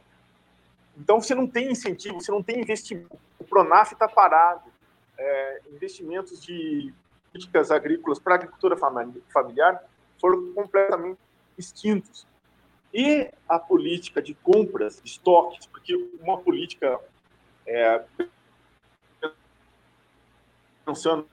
[0.97, 3.19] Então você não tem incentivo, você não tem investimento.
[3.39, 4.75] O Pronaf está parado.
[5.18, 6.92] É, investimentos de
[7.33, 9.83] políticas agrícolas para a agricultura familiar
[10.20, 11.18] foram completamente
[11.59, 12.26] extintos.
[12.92, 16.98] E a política de compras, de estoques, porque uma política
[17.66, 18.05] é,
[20.85, 21.29] pensando,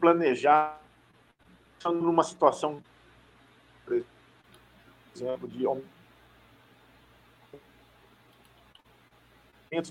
[0.00, 0.80] planejar,
[1.76, 2.82] pensando numa situação,
[3.84, 4.02] por
[5.14, 5.92] exemplo, de aumento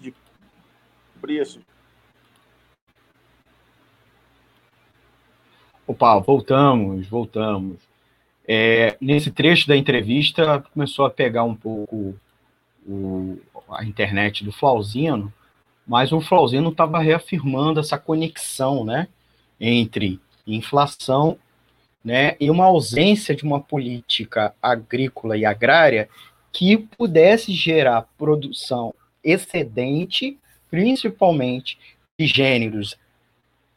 [0.02, 0.14] de
[1.22, 1.62] preço.
[5.88, 7.78] Opa, voltamos, voltamos.
[8.46, 12.14] É, nesse trecho da entrevista, começou a pegar um pouco
[12.86, 15.34] o, a internet do Flauzino,
[15.88, 19.08] mas o Flauzino estava reafirmando essa conexão né,
[19.60, 21.38] entre inflação
[22.04, 26.10] né, e uma ausência de uma política agrícola e agrária
[26.52, 30.38] que pudesse gerar produção excedente,
[30.70, 31.78] principalmente
[32.20, 32.98] de gêneros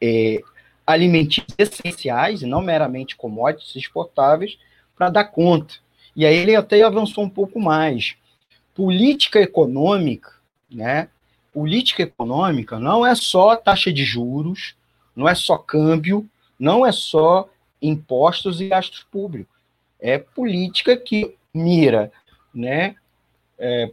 [0.01, 0.41] é,
[0.85, 4.57] alimentícios essenciais, e não meramente commodities exportáveis,
[4.95, 5.75] para dar conta.
[6.15, 8.15] E aí ele até avançou um pouco mais.
[8.73, 10.33] Política econômica,
[10.69, 11.09] né?
[11.53, 14.75] Política econômica não é só taxa de juros,
[15.15, 17.49] não é só câmbio, não é só
[17.81, 19.53] impostos e gastos públicos.
[19.99, 22.11] É política que mira,
[22.53, 22.95] né,
[23.57, 23.91] é,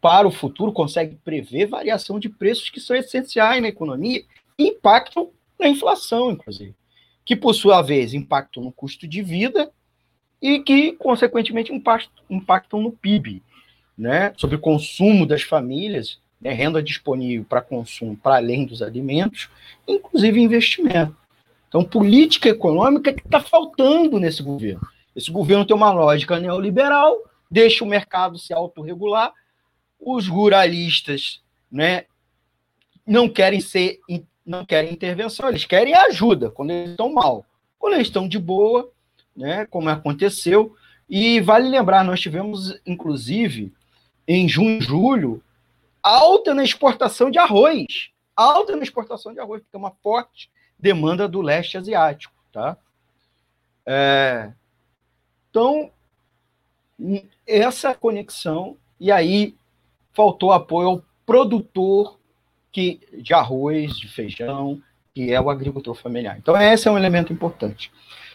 [0.00, 4.22] para o futuro, consegue prever variação de preços que são essenciais na economia
[4.58, 6.74] e impactam na inflação, inclusive,
[7.24, 9.70] que por sua vez impactam no custo de vida
[10.40, 11.72] e que, consequentemente,
[12.30, 13.42] impactam no PIB,
[13.96, 14.32] né?
[14.36, 16.52] sobre o consumo das famílias, né?
[16.52, 19.50] renda disponível para consumo para além dos alimentos,
[19.86, 21.16] inclusive investimento.
[21.68, 24.80] Então, política econômica que está faltando nesse governo.
[25.14, 27.18] Esse governo tem uma lógica neoliberal,
[27.50, 29.32] deixa o mercado se autorregular,
[30.00, 32.04] os ruralistas né,
[33.06, 33.98] não querem ser
[34.48, 37.44] não querem intervenção, eles querem ajuda quando eles estão mal.
[37.78, 38.90] Quando eles estão de boa,
[39.36, 40.74] né, como aconteceu,
[41.08, 43.72] e vale lembrar, nós tivemos, inclusive,
[44.26, 45.42] em junho e julho,
[46.02, 48.10] alta na exportação de arroz.
[48.34, 52.34] Alta na exportação de arroz, porque é uma forte demanda do leste asiático.
[52.50, 52.76] Tá?
[53.84, 54.50] É,
[55.50, 55.90] Então,
[57.46, 59.54] essa conexão, e aí
[60.12, 62.18] faltou apoio ao produtor
[62.72, 64.80] que, de arroz, de feijão,
[65.14, 66.36] que é o agricultor familiar.
[66.38, 67.90] Então, esse é um elemento importante.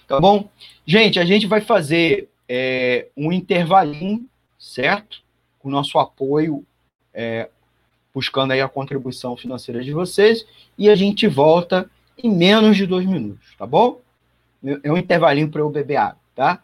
[0.08, 0.50] Tá bom?
[0.86, 4.26] Gente, a gente vai fazer é, um intervalinho,
[4.60, 5.22] certo?
[5.60, 6.66] Com o nosso apoio,
[7.14, 7.50] é,
[8.14, 10.46] buscando aí a contribuição financeira de vocês,
[10.78, 14.00] e a gente volta em menos de dois minutos, tá bom?
[14.84, 16.62] É um intervalinho para eu beber água, tá?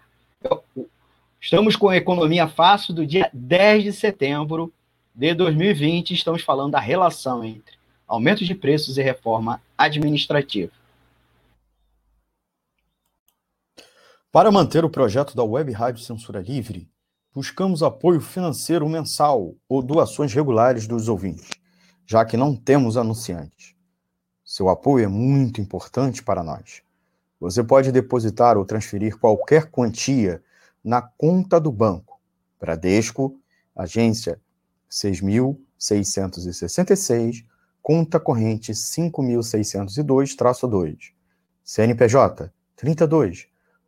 [1.42, 4.72] Estamos com a Economia Fácil do dia 10 de setembro
[5.20, 6.14] de 2020.
[6.14, 10.72] Estamos falando da relação entre aumento de preços e reforma administrativa.
[14.32, 16.90] Para manter o projeto da Web Rádio Censura Livre,
[17.34, 21.50] buscamos apoio financeiro mensal ou doações regulares dos ouvintes,
[22.06, 23.76] já que não temos anunciantes.
[24.46, 26.82] Seu apoio é muito importante para nós.
[27.42, 30.42] Você pode depositar ou transferir qualquer quantia
[30.82, 32.22] na conta do banco.
[32.58, 33.38] Bradesco,
[33.76, 34.40] agência
[34.90, 37.46] 6.666,
[37.82, 41.14] conta corrente 5.602-2,
[41.64, 43.48] CNPJ 32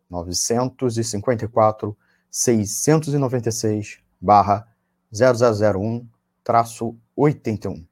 [0.09, 1.95] 954
[2.29, 4.67] 696 barra
[5.11, 6.07] 0001
[6.43, 7.85] traço 81.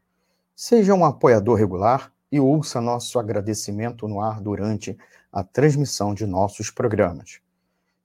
[0.55, 4.97] Seja um apoiador regular e ouça nosso agradecimento no ar durante
[5.31, 7.39] a transmissão de nossos programas.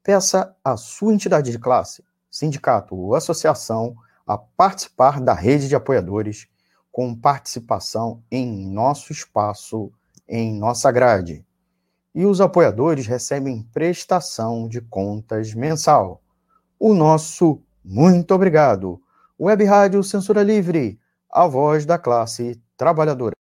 [0.03, 3.97] Peça à sua entidade de classe, sindicato ou associação
[4.27, 6.49] a participar da rede de apoiadores
[6.91, 9.93] com participação em nosso espaço,
[10.29, 11.45] em nossa grade
[12.15, 16.23] e os apoiadores recebem prestação de contas mensal.
[16.79, 19.03] O nosso muito obrigado.
[19.39, 20.99] Web Rádio Censura Livre,
[21.29, 23.35] a voz da classe trabalhadora.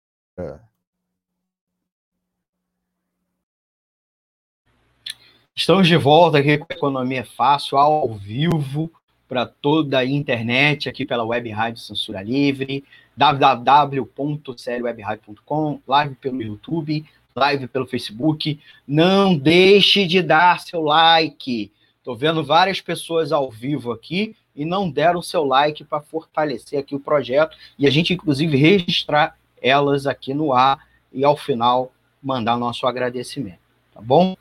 [5.55, 8.91] Estamos de volta aqui com a Economia Fácil, ao vivo,
[9.33, 12.83] para toda a internet, aqui pela Web Rádio Censura Livre,
[13.17, 17.03] www.seriewebradio.com, live pelo YouTube,
[17.35, 18.59] live pelo Facebook.
[18.87, 21.71] Não deixe de dar seu like.
[21.97, 26.93] Estou vendo várias pessoas ao vivo aqui e não deram seu like para fortalecer aqui
[26.93, 32.55] o projeto e a gente, inclusive, registrar elas aqui no ar e, ao final, mandar
[32.55, 33.57] nosso agradecimento.
[33.95, 34.37] Tá bom?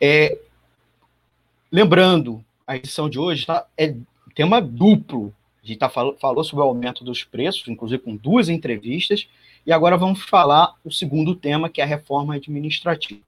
[0.00, 0.36] É,
[1.70, 3.94] lembrando, a edição de hoje tá, é
[4.34, 5.32] tema duplo.
[5.62, 9.28] A gente tá, falou, falou sobre o aumento dos preços, inclusive com duas entrevistas,
[9.64, 13.20] e agora vamos falar o segundo tema, que é a reforma administrativa.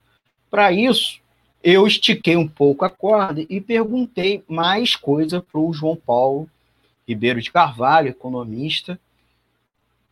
[0.49, 1.19] Para isso,
[1.63, 6.49] eu estiquei um pouco a corda e perguntei mais coisa para o João Paulo
[7.07, 8.99] Ribeiro de Carvalho, economista,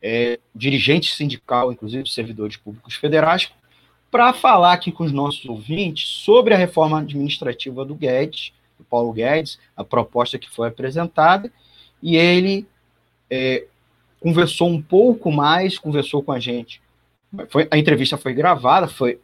[0.01, 3.51] é, dirigente sindical, inclusive dos servidores públicos federais,
[4.09, 9.13] para falar aqui com os nossos ouvintes sobre a reforma administrativa do Guedes, do Paulo
[9.13, 11.51] Guedes, a proposta que foi apresentada,
[12.01, 12.67] e ele
[13.29, 13.65] é,
[14.19, 16.81] conversou um pouco mais, conversou com a gente.
[17.49, 19.19] Foi, a entrevista foi gravada, foi,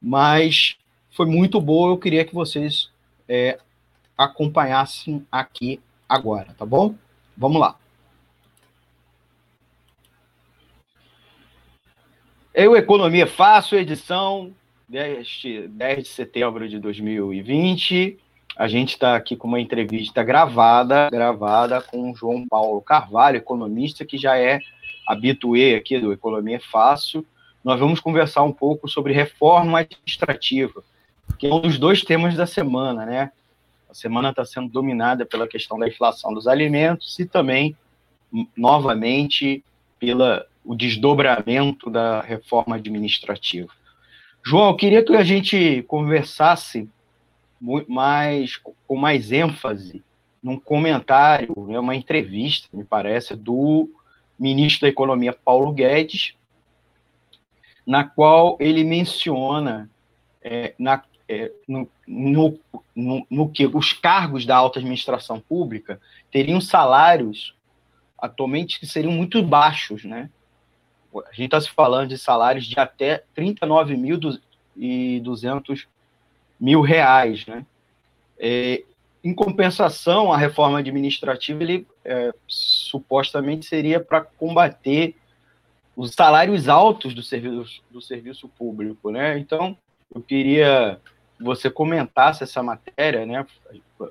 [0.00, 0.76] mas
[1.10, 1.92] foi muito boa.
[1.92, 2.90] Eu queria que vocês
[3.28, 3.58] é,
[4.16, 6.94] acompanhassem aqui agora, tá bom?
[7.36, 7.76] Vamos lá.
[12.52, 14.52] Eu, Economia Fácil, edição
[14.88, 18.18] deste 10 de setembro de 2020.
[18.58, 24.04] A gente está aqui com uma entrevista gravada, gravada com o João Paulo Carvalho, economista,
[24.04, 24.58] que já é
[25.06, 27.24] habituê aqui do Economia Fácil.
[27.62, 30.82] Nós vamos conversar um pouco sobre reforma administrativa,
[31.38, 33.30] que é um dos dois temas da semana, né?
[33.88, 37.76] A semana está sendo dominada pela questão da inflação dos alimentos e também,
[38.56, 39.62] novamente,
[40.00, 43.68] pela o desdobramento da reforma administrativa.
[44.44, 46.88] João, eu queria que a gente conversasse
[47.60, 50.02] mais, com mais ênfase
[50.42, 53.90] num comentário, né, uma entrevista, me parece, do
[54.38, 56.34] ministro da Economia Paulo Guedes,
[57.86, 59.90] na qual ele menciona
[60.42, 62.60] é, na, é, no, no,
[62.94, 66.00] no, no, que os cargos da alta administração pública
[66.30, 67.56] teriam salários
[68.16, 70.30] atualmente que seriam muito baixos, né?
[71.14, 75.86] A gente está se falando de salários de até 39.200
[76.60, 77.64] mil reais, né?
[78.38, 78.82] É,
[79.22, 85.14] em compensação, a reforma administrativa ele é, supostamente seria para combater
[85.96, 89.36] os salários altos do serviço, do serviço público, né?
[89.38, 89.76] Então,
[90.14, 91.00] eu queria
[91.36, 93.44] que você comentasse essa matéria, né?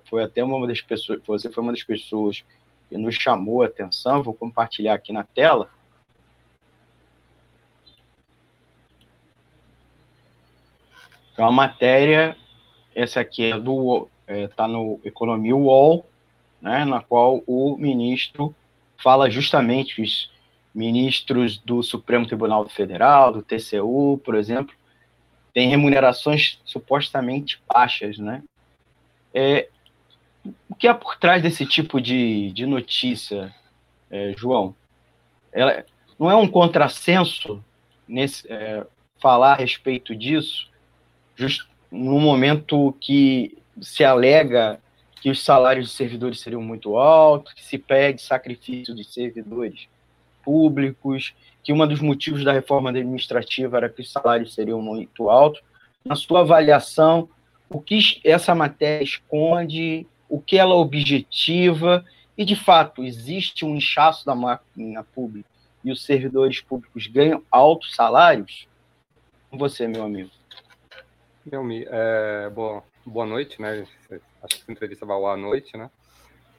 [0.09, 2.43] Foi até uma das pessoas, você foi uma das pessoas
[2.89, 4.21] que nos chamou a atenção.
[4.21, 5.69] Vou compartilhar aqui na tela.
[11.37, 12.35] É uma matéria,
[12.95, 16.05] essa aqui é do está é, tá no Economia UOL,
[16.61, 18.53] né, na qual o ministro
[18.97, 20.31] fala justamente os
[20.73, 24.75] ministros do Supremo Tribunal Federal, do TCU, por exemplo,
[25.53, 28.43] têm remunerações supostamente baixas, né?
[29.33, 29.69] É,
[30.69, 33.53] o que há por trás desse tipo de, de notícia,
[34.09, 34.75] é, João?
[35.51, 35.85] Ela,
[36.19, 37.63] não é um contrassenso
[38.07, 38.85] nesse, é,
[39.19, 40.69] falar a respeito disso,
[41.37, 44.79] just no momento que se alega
[45.21, 49.87] que os salários de servidores seriam muito altos, que se pede sacrifício de servidores
[50.43, 51.33] públicos,
[51.63, 55.61] que um dos motivos da reforma administrativa era que os salários seriam muito altos.
[56.05, 57.29] Na sua avaliação,
[57.69, 62.05] o que essa matéria esconde, o que ela objetiva,
[62.37, 65.49] e de fato existe um inchaço da máquina pública
[65.83, 68.67] e os servidores públicos ganham altos salários?
[69.51, 70.36] Você, meu amigo.
[71.89, 72.83] É, boa,
[73.25, 73.85] noite, né?
[74.43, 75.89] Acho que essa entrevista vai ao à noite, né?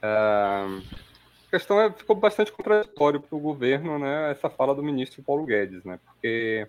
[0.01, 4.31] É, a questão é, ficou bastante contraditório para o governo, né?
[4.31, 5.99] Essa fala do ministro Paulo Guedes, né?
[6.05, 6.67] Porque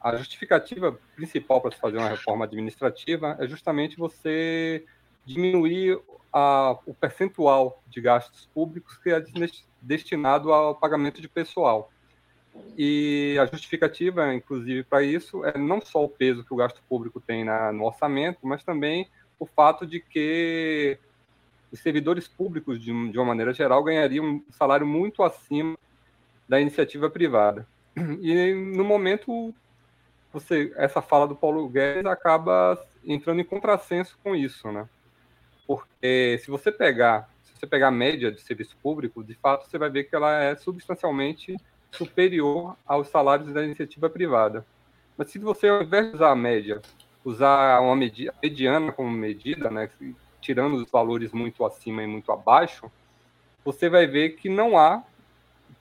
[0.00, 4.84] a justificativa principal para se fazer uma reforma administrativa é justamente você
[5.26, 6.00] diminuir
[6.32, 9.22] a, o percentual de gastos públicos que é
[9.82, 11.90] destinado ao pagamento de pessoal.
[12.76, 17.20] E a justificativa, inclusive, para isso é não só o peso que o gasto público
[17.20, 20.98] tem na, no orçamento, mas também o fato de que
[21.70, 25.76] os servidores públicos, de, de uma maneira geral, ganhariam um salário muito acima
[26.48, 27.66] da iniciativa privada.
[28.20, 29.54] E no momento,
[30.32, 34.88] você, essa fala do Paulo Guedes acaba entrando em contrassenso com isso, né?
[35.66, 39.78] Porque se você pegar, se você pegar a média de serviço público, de fato você
[39.78, 41.56] vai ver que ela é substancialmente
[41.92, 44.64] superior aos salários da iniciativa privada.
[45.16, 46.80] Mas se você, ao invés de usar a média,
[47.24, 49.88] usar uma medida, mediana como medida, né,
[50.40, 52.90] tirando os valores muito acima e muito abaixo,
[53.64, 55.02] você vai ver que não há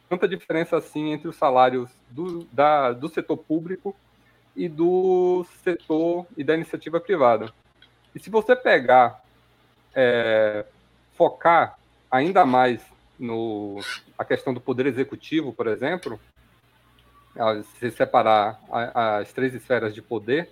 [0.09, 3.95] tanta diferença assim entre os salários do, da, do setor público
[4.55, 7.53] e do setor e da iniciativa privada.
[8.13, 9.23] E se você pegar
[9.95, 10.65] é,
[11.13, 11.77] focar
[12.11, 12.81] ainda mais
[13.17, 13.79] no
[14.19, 16.19] a questão do poder executivo, por exemplo,
[17.79, 18.59] se separar
[18.93, 20.49] as três esferas de poder,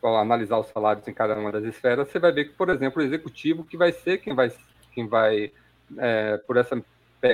[0.00, 3.04] analisar os salários em cada uma das esferas, você vai ver que, por exemplo, o
[3.04, 4.52] executivo, que vai ser quem vai,
[4.92, 5.50] quem vai
[5.98, 6.80] é, por essa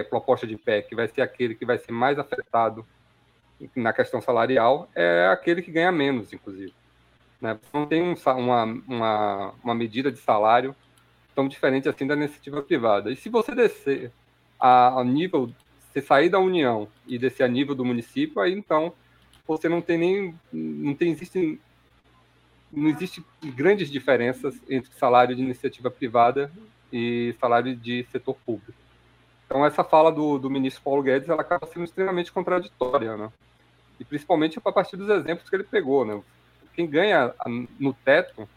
[0.09, 2.87] proposta de que vai ser aquele que vai ser mais afetado
[3.77, 6.73] na questão salarial, é aquele que ganha menos, inclusive.
[7.39, 7.59] Né?
[7.75, 10.75] Não tem um, uma, uma, uma medida de salário
[11.35, 13.13] tão diferente assim da iniciativa privada.
[13.13, 14.11] E se você descer
[14.59, 15.53] a, a nível,
[15.95, 18.93] se sair da União e descer a nível do município, aí então
[19.47, 21.61] você não tem nem, não tem, existe,
[22.73, 26.51] não existe grandes diferenças entre salário de iniciativa privada
[26.93, 28.75] e salário de setor público.
[29.47, 33.31] Então essa fala do, do ministro Paulo Guedes, ela acaba sendo extremamente contraditória, né?
[34.01, 36.21] E principalmente a partir dos exemplos que ele pegou, né?
[36.73, 37.33] Quem ganha
[37.79, 38.49] no teto,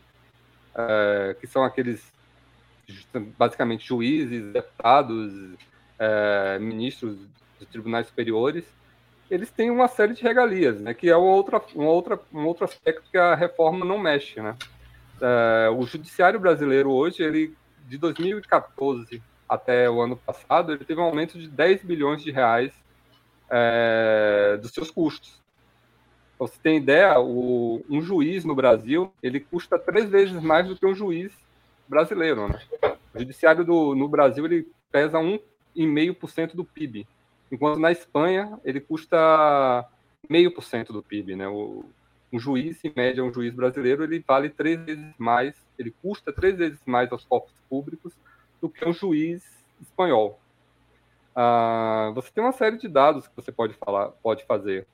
[0.74, 2.12] é, que são aqueles
[3.38, 5.56] basicamente juízes, deputados,
[6.00, 7.18] é, ministros
[7.60, 8.66] de tribunais superiores,
[9.30, 13.10] eles têm uma série de regalias, né, que é outra, uma outra, um outro aspecto
[13.12, 14.42] que a reforma não mexe.
[14.42, 14.56] Né?
[15.22, 17.54] É, o judiciário brasileiro hoje, ele,
[17.88, 22.74] de 2014 até o ano passado, ele teve um aumento de 10 bilhões de reais
[23.50, 25.42] é, dos seus custos.
[26.38, 30.76] Pra você tem ideia, o, um juiz no Brasil, ele custa três vezes mais do
[30.76, 31.34] que um juiz
[31.88, 32.60] brasileiro, né?
[33.14, 35.18] O judiciário do, no Brasil ele pesa
[35.78, 37.08] 1,5% do PIB,
[37.52, 39.86] enquanto na Espanha ele custa
[40.30, 41.48] meio por cento do PIB, né?
[41.48, 41.86] O,
[42.32, 46.58] um juiz, em média, um juiz brasileiro, ele vale três vezes mais, ele custa três
[46.58, 48.14] vezes mais aos cofres públicos
[48.62, 49.44] do que um juiz
[49.82, 50.40] espanhol.
[51.36, 54.88] Ah, você tem uma série de dados que você pode falar, pode fazer.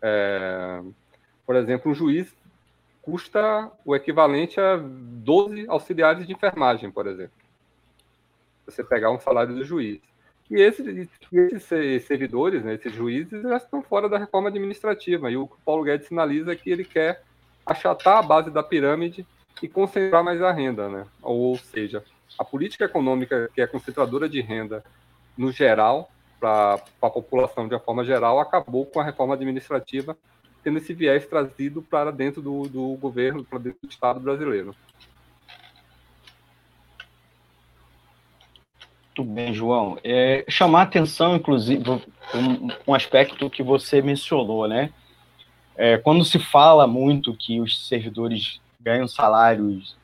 [0.00, 0.82] É,
[1.46, 2.34] por exemplo, um juiz
[3.00, 7.32] custa o equivalente a 12 auxiliares de enfermagem, por exemplo.
[8.66, 10.00] Você pegar um salário do juiz.
[10.50, 15.30] E esses, esses servidores, né, esses juízes, já estão fora da reforma administrativa.
[15.30, 17.22] E o Paulo Guedes sinaliza que ele quer
[17.64, 19.26] achatar a base da pirâmide
[19.62, 20.88] e concentrar mais a renda.
[20.88, 21.04] Né?
[21.22, 22.04] Ou seja,
[22.38, 24.84] a política econômica, que é concentradora de renda
[25.36, 30.16] no geral, para a população de uma forma geral, acabou com a reforma administrativa
[30.62, 34.74] tendo esse viés trazido para dentro do, do governo, para dentro do Estado brasileiro.
[39.16, 39.98] Muito bem, João.
[40.04, 44.90] É, chamar atenção, inclusive, um, um aspecto que você mencionou, né?
[45.74, 49.96] É, quando se fala muito que os servidores ganham salários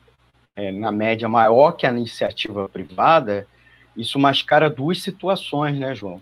[0.55, 3.47] é, na média maior que a iniciativa privada,
[3.95, 6.19] isso mascara duas situações, né, João?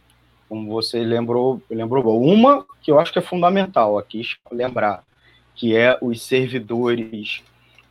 [0.50, 4.22] Como você lembrou, lembrou uma que eu acho que é fundamental aqui
[4.52, 5.06] lembrar,
[5.56, 7.42] que é os servidores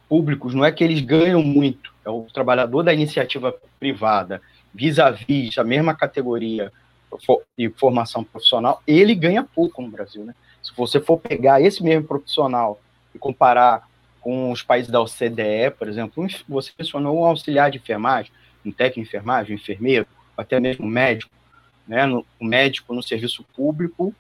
[0.07, 4.42] públicos, não é que eles ganham muito, é o trabalhador da iniciativa privada,
[4.74, 6.72] vis-à-vis -vis a mesma categoria
[7.58, 10.34] de formação profissional, ele ganha pouco no Brasil, né?
[10.62, 12.80] Se você for pegar esse mesmo profissional
[13.14, 13.88] e comparar
[14.20, 18.30] com os países da OCDE, por exemplo, você mencionou um auxiliar de enfermagem,
[18.64, 20.06] um técnico de enfermagem, um enfermeiro,
[20.36, 21.32] até mesmo um médico,
[21.88, 24.14] né, no, um médico no serviço público,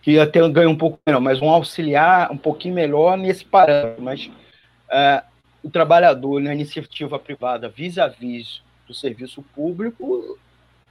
[0.00, 4.26] que até ganha um pouco melhor, mas um auxiliar um pouquinho melhor nesse parâmetro, mas
[4.26, 5.24] uh,
[5.62, 10.38] o trabalhador na iniciativa privada vis-à-vis -vis do serviço público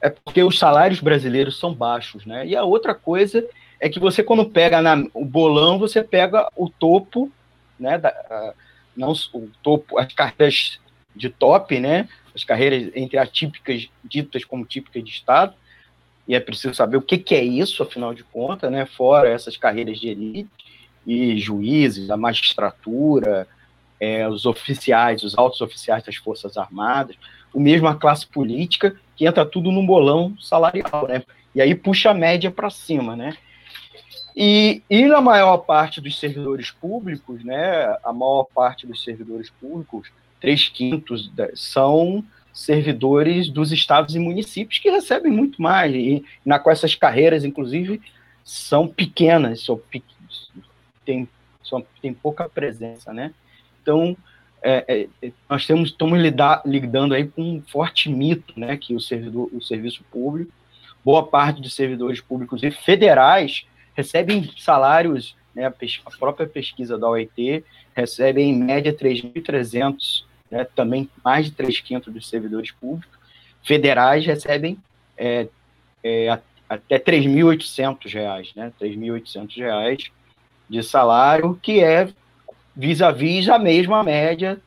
[0.01, 2.45] é porque os salários brasileiros são baixos, né?
[2.45, 3.47] E a outra coisa
[3.79, 7.31] é que você, quando pega na, o bolão, você pega o topo,
[7.79, 7.99] né?
[7.99, 8.53] Da, a,
[8.97, 10.79] não o topo, as carreiras
[11.15, 12.09] de top, né?
[12.35, 15.53] As carreiras entre atípicas, ditas como típicas de Estado,
[16.27, 18.85] e é preciso saber o que, que é isso, afinal de contas, né?
[18.85, 20.49] Fora essas carreiras de elite
[21.05, 23.47] e juízes, a magistratura,
[23.99, 27.15] é, os oficiais, os altos oficiais das Forças Armadas,
[27.53, 31.23] o mesmo a classe política, que entra tudo num bolão salarial, né?
[31.53, 33.35] E aí puxa a média para cima, né?
[34.35, 40.09] E, e na maior parte dos servidores públicos, né, a maior parte dos servidores públicos,
[40.39, 42.23] três quintos são
[42.53, 48.01] servidores dos estados e municípios que recebem muito mais, e na qual essas carreiras, inclusive,
[48.43, 49.79] são pequenas, são,
[51.05, 51.27] tem,
[51.63, 53.33] são, tem pouca presença, né?
[53.81, 54.15] Então,
[54.61, 58.99] é, é, nós temos, estamos lidar, lidando aí com um forte mito, né, que o,
[58.99, 60.51] servidor, o serviço público,
[61.03, 65.73] boa parte dos servidores públicos e federais recebem salários, né, a,
[66.19, 67.63] própria pesquisa da OIT
[67.95, 73.17] recebe em média 3.300, né, também mais de 3 quintos dos servidores públicos,
[73.63, 74.77] federais recebem
[75.17, 75.47] é,
[76.03, 76.39] é,
[76.69, 80.11] até 3.800 reais, né, 3.800 reais
[80.69, 82.07] de salário, que é
[82.75, 84.59] vis-à-vis -vis a mesma média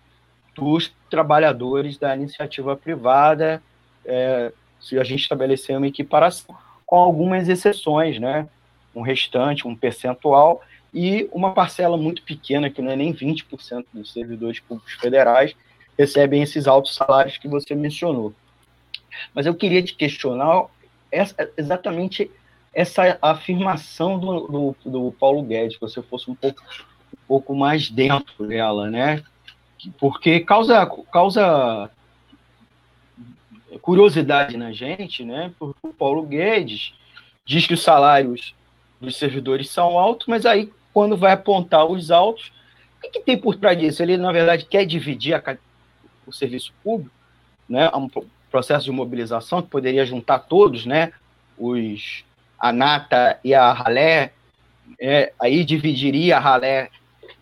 [0.54, 3.62] dos trabalhadores da iniciativa privada,
[4.04, 6.54] é, se a gente estabelecer uma equiparação,
[6.86, 8.48] com algumas exceções, né?
[8.94, 14.12] um restante, um percentual, e uma parcela muito pequena, que não é nem 20% dos
[14.12, 15.54] servidores públicos federais,
[15.98, 18.32] recebem esses altos salários que você mencionou.
[19.34, 20.66] Mas eu queria te questionar
[21.10, 22.30] essa, exatamente
[22.72, 26.62] essa afirmação do, do, do Paulo Guedes, que você fosse um pouco,
[27.14, 29.22] um pouco mais dentro dela, né?
[29.98, 31.90] Porque causa, causa
[33.80, 35.52] curiosidade na gente, né?
[35.58, 36.94] Porque o Paulo Guedes
[37.44, 38.54] diz que os salários
[39.00, 42.52] dos servidores são altos, mas aí, quando vai apontar os altos,
[43.04, 44.02] o que, tem por trás disso?
[44.02, 45.56] Ele, na verdade, quer dividir a,
[46.26, 47.14] o serviço público,
[47.68, 47.90] né?
[47.94, 48.08] um
[48.50, 51.12] processo de mobilização que poderia juntar todos, né?
[51.58, 52.24] Os,
[52.58, 54.32] a Nata e a Ralé,
[54.98, 56.88] é, aí dividiria a Ralé,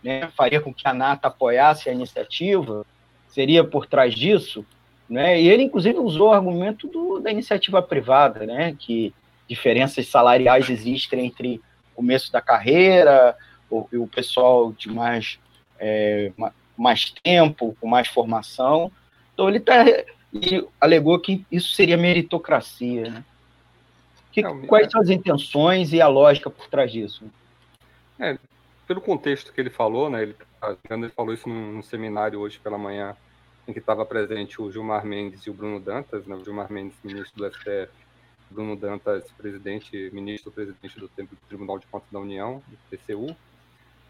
[0.02, 0.28] né?
[0.36, 2.84] faria com que a Nata apoiasse a iniciativa,
[3.28, 4.64] seria por trás disso,
[5.08, 5.40] né?
[5.40, 8.74] E ele, inclusive, usou o argumento do, da iniciativa privada, né?
[8.78, 9.12] Que
[9.48, 11.60] diferenças salariais existem entre
[11.92, 13.36] o começo da carreira
[13.72, 15.38] o, o pessoal de mais,
[15.78, 16.30] é,
[16.76, 18.92] mais tempo, com mais formação.
[19.32, 19.84] Então ele tá,
[20.32, 23.10] ele alegou que isso seria meritocracia.
[23.10, 23.24] Né?
[24.30, 24.90] Que, Não, quais é...
[24.90, 27.24] são as intenções e a lógica por trás disso?
[28.18, 28.38] É,
[28.93, 30.36] pelo contexto que ele falou, né, ele,
[30.90, 33.16] ele falou isso num, num seminário hoje pela manhã,
[33.66, 36.99] em que estava presente o Gilmar Mendes e o Bruno Dantas, né, o Gilmar Mendes,
[37.03, 37.90] ministro do STF,
[38.51, 41.09] Bruno Dantas, presidente, ministro-presidente do
[41.49, 43.34] Tribunal de Contas da União, do TCU,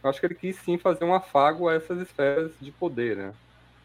[0.02, 3.32] eu acho que ele quis sim fazer um afago a essas esferas de poder, né?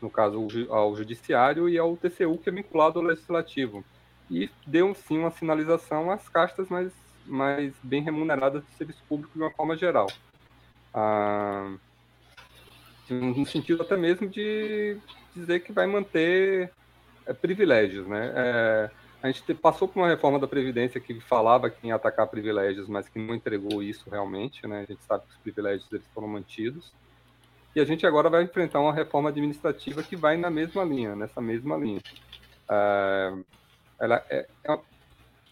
[0.02, 3.86] no caso ao judiciário e ao TCU, que é vinculado ao legislativo.
[4.32, 6.92] E deu sim uma sinalização às castas mais,
[7.24, 10.08] mais bem remuneradas do serviço público de uma forma geral.
[10.94, 11.76] Ah,
[13.10, 14.98] no sentido até mesmo de
[15.36, 16.72] dizer que vai manter
[17.26, 18.08] é, privilégios.
[18.08, 18.32] Né?
[18.36, 22.88] É, a gente passou por uma reforma da Previdência que falava que ia atacar privilégios,
[22.88, 24.82] mas que não entregou isso realmente, né?
[24.82, 26.94] A gente sabe que os privilégios eles foram mantidos.
[27.76, 31.42] E a gente agora vai enfrentar uma reforma administrativa que vai na mesma linha, nessa
[31.42, 32.02] mesma linha.
[32.70, 33.46] Uh,
[34.00, 34.80] ela é, é,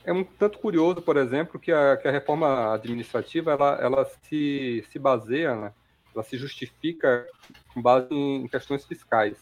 [0.05, 4.85] é, um tanto curioso, por exemplo, que a, que a reforma administrativa ela, ela se,
[4.89, 5.73] se baseia, né?
[6.13, 7.27] ela se justifica
[7.73, 9.37] com base em questões fiscais.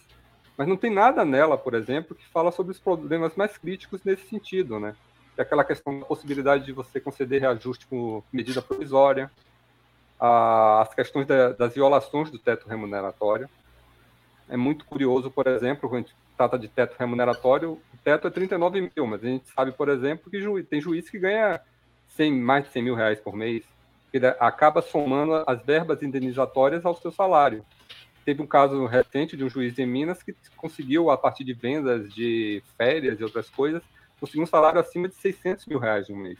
[0.58, 4.28] Mas não tem nada nela, por exemplo, que fala sobre os problemas mais críticos nesse
[4.28, 4.96] sentido, né?
[5.36, 9.32] É aquela questão da possibilidade de você conceder reajuste com medida provisória,
[10.20, 13.50] as questões das violações do teto remuneratório,
[14.48, 16.00] é muito curioso, por exemplo, a
[16.38, 20.30] trata de teto remuneratório, o teto é 39 mil, mas a gente sabe, por exemplo,
[20.30, 21.62] que ju tem juiz que ganha
[22.10, 23.64] 100, mais de 100 mil reais por mês,
[24.12, 27.66] que acaba somando as verbas indenizatórias ao seu salário.
[28.24, 32.14] Teve um caso recente de um juiz em Minas que conseguiu, a partir de vendas
[32.14, 33.82] de férias e outras coisas,
[34.20, 36.40] conseguir um salário acima de 600 mil reais no mês.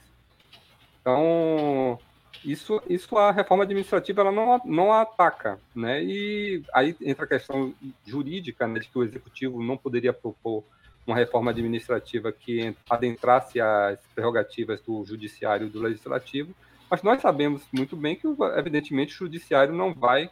[1.00, 1.98] Então,
[2.44, 6.02] isso, isso a reforma administrativa ela não, não ataca, né?
[6.02, 7.74] E aí entra a questão
[8.04, 10.64] jurídica, né, de que o executivo não poderia propor
[11.06, 16.54] uma reforma administrativa que adentrasse as prerrogativas do judiciário e do legislativo,
[16.90, 18.26] mas nós sabemos muito bem que,
[18.56, 20.30] evidentemente, o judiciário não vai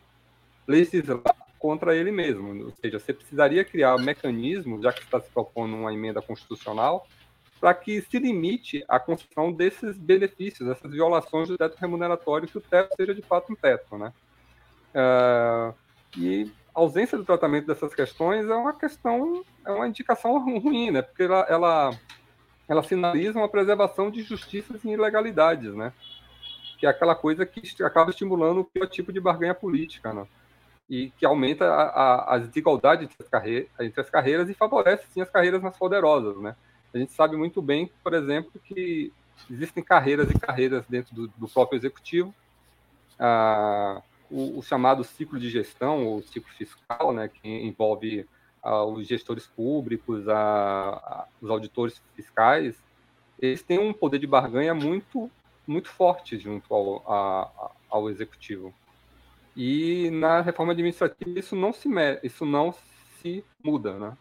[0.67, 2.67] legislar contra ele mesmo.
[2.67, 7.07] Ou seja, você precisaria criar mecanismos, já que está se propondo uma emenda constitucional,
[7.63, 12.61] para que se limite a construção desses benefícios, essas violações do teto remuneratório, que o
[12.61, 14.13] teto seja de fato um teto, né?
[14.93, 15.73] Uh,
[16.19, 21.03] e a ausência do tratamento dessas questões é uma questão, é uma indicação ruim, né?
[21.03, 21.91] Porque ela, ela,
[22.69, 25.93] ela sinaliza uma preservação de justiças e ilegalidades, né?
[26.81, 30.27] Que é aquela coisa que acaba estimulando o pior tipo de barganha política, né?
[30.91, 35.07] E que aumenta a, a, as desigualdades entre as, carreiras, entre as carreiras e favorece,
[35.11, 36.57] sim, as carreiras mais poderosas, né?
[36.95, 39.13] A gente sabe muito bem, por exemplo, que
[39.51, 42.35] existem carreiras e carreiras dentro do, do próprio executivo.
[43.19, 48.27] Ah, o, o, chamado ciclo de gestão, ou ciclo fiscal, né, que envolve
[48.63, 52.77] ah, os gestores públicos, a, os auditores fiscais,
[53.39, 55.31] eles têm um poder de barganha muito,
[55.67, 58.73] muito forte junto ao, a, ao executivo.
[59.57, 61.89] E na reforma administrativa isso não se,
[62.23, 62.75] isso não
[63.21, 64.17] se muda, né?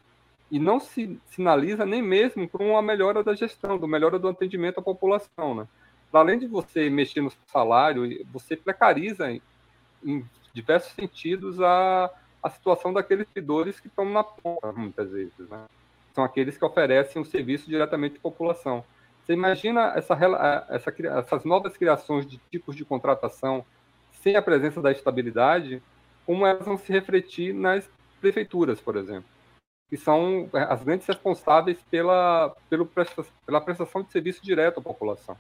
[0.52, 4.80] E não se sinaliza nem mesmo por uma melhora da gestão, do melhora do atendimento
[4.80, 5.68] à população, né?
[6.12, 9.42] Além de você mexer no salário, você precariza em,
[10.04, 12.12] em diversos sentidos a,
[12.44, 15.64] a situação daqueles servidores que estão na ponta, muitas vezes, né?
[16.14, 18.84] São aqueles que oferecem o serviço diretamente à população.
[19.24, 20.18] Você imagina essa,
[20.68, 23.64] essa, essas novas criações de tipos de contratação
[24.12, 25.82] sem a presença da estabilidade,
[26.26, 27.90] como elas vão se refletir nas
[28.20, 29.32] prefeituras, por exemplo
[29.92, 32.90] que são é, as grandes responsáveis pela, pelo
[33.46, 35.36] pela prestação de serviço direto à população.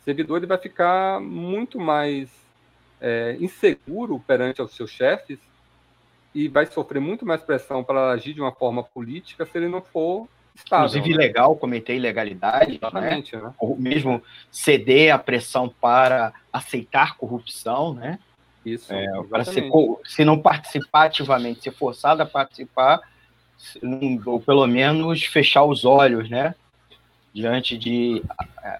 [0.00, 2.30] O servidor ele vai ficar muito mais
[3.00, 5.40] é, inseguro perante os seus chefes
[6.32, 9.82] e vai sofrer muito mais pressão para agir de uma forma política se ele não
[9.82, 10.86] for estável.
[10.86, 11.24] Inclusive, né?
[11.24, 13.42] legal cometer ilegalidade, Exatamente, né?
[13.42, 13.54] né?
[13.58, 14.22] ou mesmo
[14.52, 18.20] ceder à pressão para aceitar corrupção, né?
[18.64, 18.92] Isso.
[18.92, 19.68] É, para se,
[20.04, 23.00] se não participar ativamente, ser forçado a participar,
[24.26, 26.54] ou pelo menos fechar os olhos, né?
[27.32, 28.22] Diante de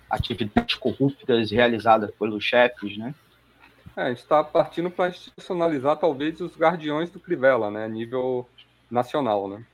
[0.09, 3.15] atividades corruptas realizadas pelos chefes, né?
[3.97, 7.89] É, está partindo para institucionalizar talvez os guardiões do Crivella, né?
[7.89, 8.49] Nível
[8.91, 9.65] nacional, né?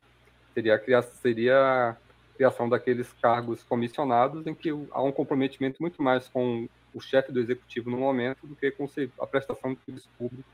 [0.55, 1.97] Seria a, criação, seria a
[2.35, 7.41] criação daqueles cargos comissionados em que há um comprometimento muito mais com o chefe do
[7.41, 8.89] executivo no momento do que com
[9.21, 10.49] a prestação de serviço público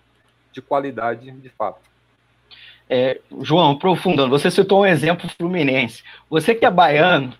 [0.52, 1.80] de qualidade de fato.
[2.94, 6.02] É, João, aprofundando, você citou um exemplo fluminense.
[6.28, 7.32] Você que é baiano,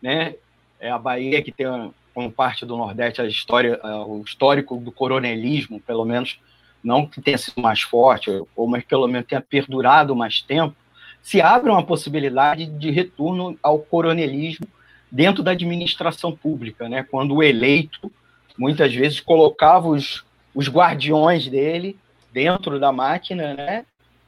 [0.00, 0.34] né?
[0.80, 1.66] É a Bahia que tem
[2.14, 6.40] como parte do Nordeste a história, o histórico do coronelismo, pelo menos
[6.82, 10.74] não que tenha sido mais forte, ou mas pelo menos tenha perdurado mais tempo,
[11.22, 14.66] se abre uma possibilidade de retorno ao coronelismo
[15.12, 17.06] dentro da administração pública, né?
[17.10, 18.10] Quando o eleito
[18.56, 20.24] muitas vezes colocava os,
[20.54, 21.94] os guardiões dele
[22.32, 23.84] dentro da máquina, né?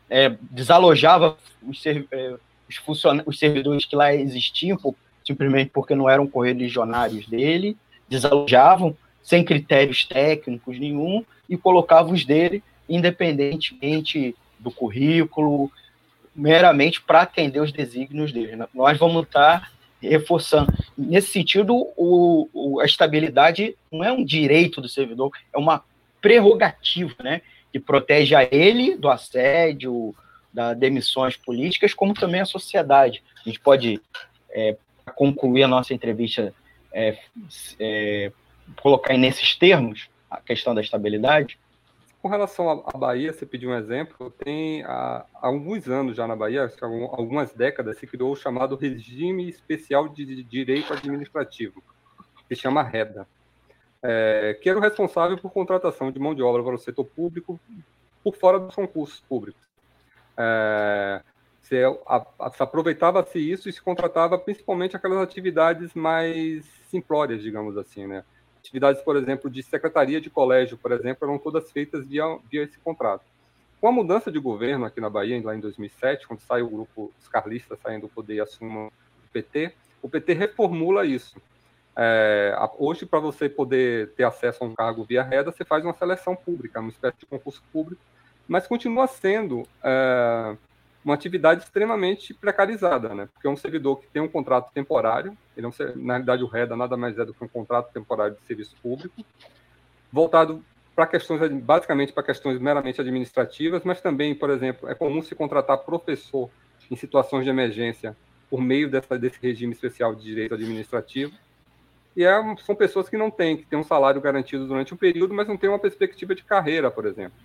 [0.09, 1.36] É, desalojava
[1.66, 2.34] os, é,
[2.68, 4.78] os, os, servidores que lá existiam,
[5.24, 7.76] simplesmente porque não eram correligionários dele,
[8.09, 15.70] desalojavam sem critérios técnicos nenhum e colocava os dele independentemente do currículo,
[16.34, 18.57] meramente para atender os desígnios dele.
[18.74, 20.72] Nós vamos estar reforçando.
[20.96, 25.82] Nesse sentido, o, o, a estabilidade não é um direito do servidor, é uma
[26.20, 27.42] prerrogativa, né?
[27.72, 30.14] Que protege a ele do assédio,
[30.52, 33.22] das demissões políticas, como também a sociedade.
[33.44, 34.00] A gente pode
[34.50, 34.76] é,
[35.14, 36.54] concluir a nossa entrevista,
[36.92, 37.18] é,
[37.78, 38.32] é,
[38.80, 41.58] colocar nesses termos a questão da estabilidade?
[42.22, 46.34] Com relação à Bahia, você pediu um exemplo, tem há, há alguns anos já na
[46.34, 46.72] Bahia,
[47.12, 51.82] algumas décadas, se criou o chamado Regime Especial de Direito Administrativo,
[52.48, 53.28] que chama REDA
[54.03, 57.59] é, que era o responsável por contratação de mão de obra para o setor público
[58.22, 59.62] por fora dos concursos públicos.
[60.36, 61.22] É,
[61.62, 68.24] se, se aproveitava-se isso e se contratava principalmente aquelas atividades mais simplórias, digamos assim, né?
[68.59, 72.78] Atividades, por exemplo, de secretaria de colégio, por exemplo, eram todas feitas via, via esse
[72.78, 73.24] contrato.
[73.80, 77.12] com a mudança de governo aqui na Bahia, lá em 2007, quando sai o grupo
[77.20, 79.72] os carlistas saindo do poder e assumam o PT,
[80.03, 81.40] o PT reformula isso.
[81.97, 85.94] É, hoje, para você poder ter acesso a um cargo via reda, você faz uma
[85.94, 88.03] seleção pública, uma espécie de concurso público,
[88.47, 90.57] mas continua sendo é,
[91.03, 93.28] uma atividade extremamente precarizada, né?
[93.32, 96.47] Porque é um servidor que tem um contrato temporário, ele é um, na realidade o
[96.47, 99.24] reda nada mais é do que um contrato temporário de serviço público,
[100.12, 100.62] voltado
[100.94, 105.78] para questões, basicamente para questões meramente administrativas, mas também, por exemplo, é comum se contratar
[105.78, 106.51] professor
[106.90, 108.16] em situações de emergência
[108.51, 111.32] por meio dessa, desse regime especial de direito administrativo.
[112.16, 115.34] E é, são pessoas que não têm, que têm um salário garantido durante um período,
[115.34, 117.38] mas não têm uma perspectiva de carreira, por exemplo.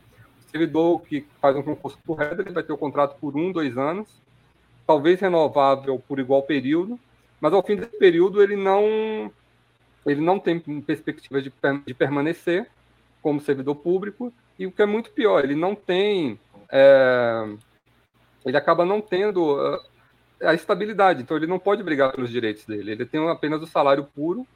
[0.48, 3.52] O servidor que faz um concurso por reda, ele vai ter o contrato por um,
[3.52, 4.08] dois anos,
[4.88, 6.98] talvez renovável por igual período,
[7.42, 9.32] mas ao fim desse período ele não
[10.06, 11.54] ele não tem perspectiva de,
[11.86, 12.68] de permanecer
[13.22, 16.40] como servidor público e o que é muito pior, ele não tem
[16.72, 17.56] é,
[18.46, 19.58] ele acaba não tendo
[20.42, 24.06] a estabilidade, então ele não pode brigar pelos direitos dele, ele tem apenas o salário
[24.06, 24.48] puro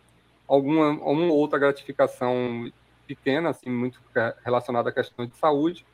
[0.47, 2.71] alguma, alguma outra gratificação
[3.07, 3.99] pequena, assim, muito
[4.43, 5.85] relacionada a questões de saúde,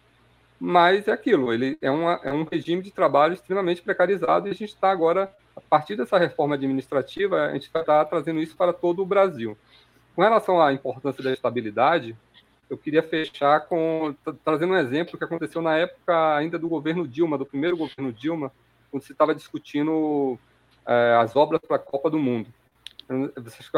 [0.60, 4.54] mas é aquilo, ele é, uma, é um regime de trabalho extremamente precarizado e a
[4.54, 9.02] gente está agora, a partir dessa reforma administrativa, a gente estar trazendo isso para todo
[9.02, 9.58] o Brasil.
[10.16, 12.16] Com relação à importância da estabilidade,
[12.70, 17.38] eu queria fechar com trazendo um exemplo que aconteceu na época ainda do governo Dilma,
[17.38, 18.52] do primeiro governo Dilma,
[18.90, 20.38] quando se estava discutindo
[20.86, 22.48] é, as obras para a Copa do Mundo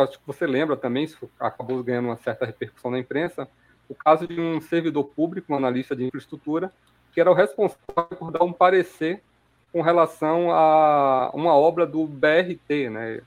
[0.03, 3.47] acho que você lembra também, isso acabou ganhando uma certa repercussão na imprensa,
[3.89, 6.71] o caso de um servidor público, um analista de infraestrutura,
[7.11, 9.21] que era o responsável por dar um parecer
[9.71, 13.21] com relação a uma obra do BRT, né?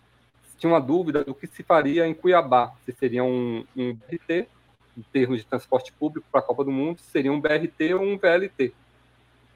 [0.58, 4.48] Tinha uma dúvida do que se faria em Cuiabá, se seria um, um BRT,
[4.96, 8.02] em termos de transporte público para a Copa do Mundo, se seria um BRT ou
[8.02, 8.72] um VLT.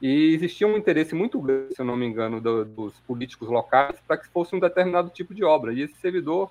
[0.01, 3.97] E existia um interesse muito grande, se eu não me engano, do, dos políticos locais
[4.07, 5.73] para que fosse um determinado tipo de obra.
[5.73, 6.51] E esse servidor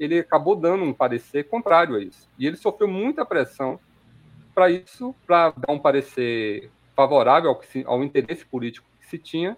[0.00, 2.28] ele acabou dando um parecer contrário a isso.
[2.38, 3.78] E ele sofreu muita pressão
[4.54, 9.56] para isso, para dar um parecer favorável ao, se, ao, interesse político que se tinha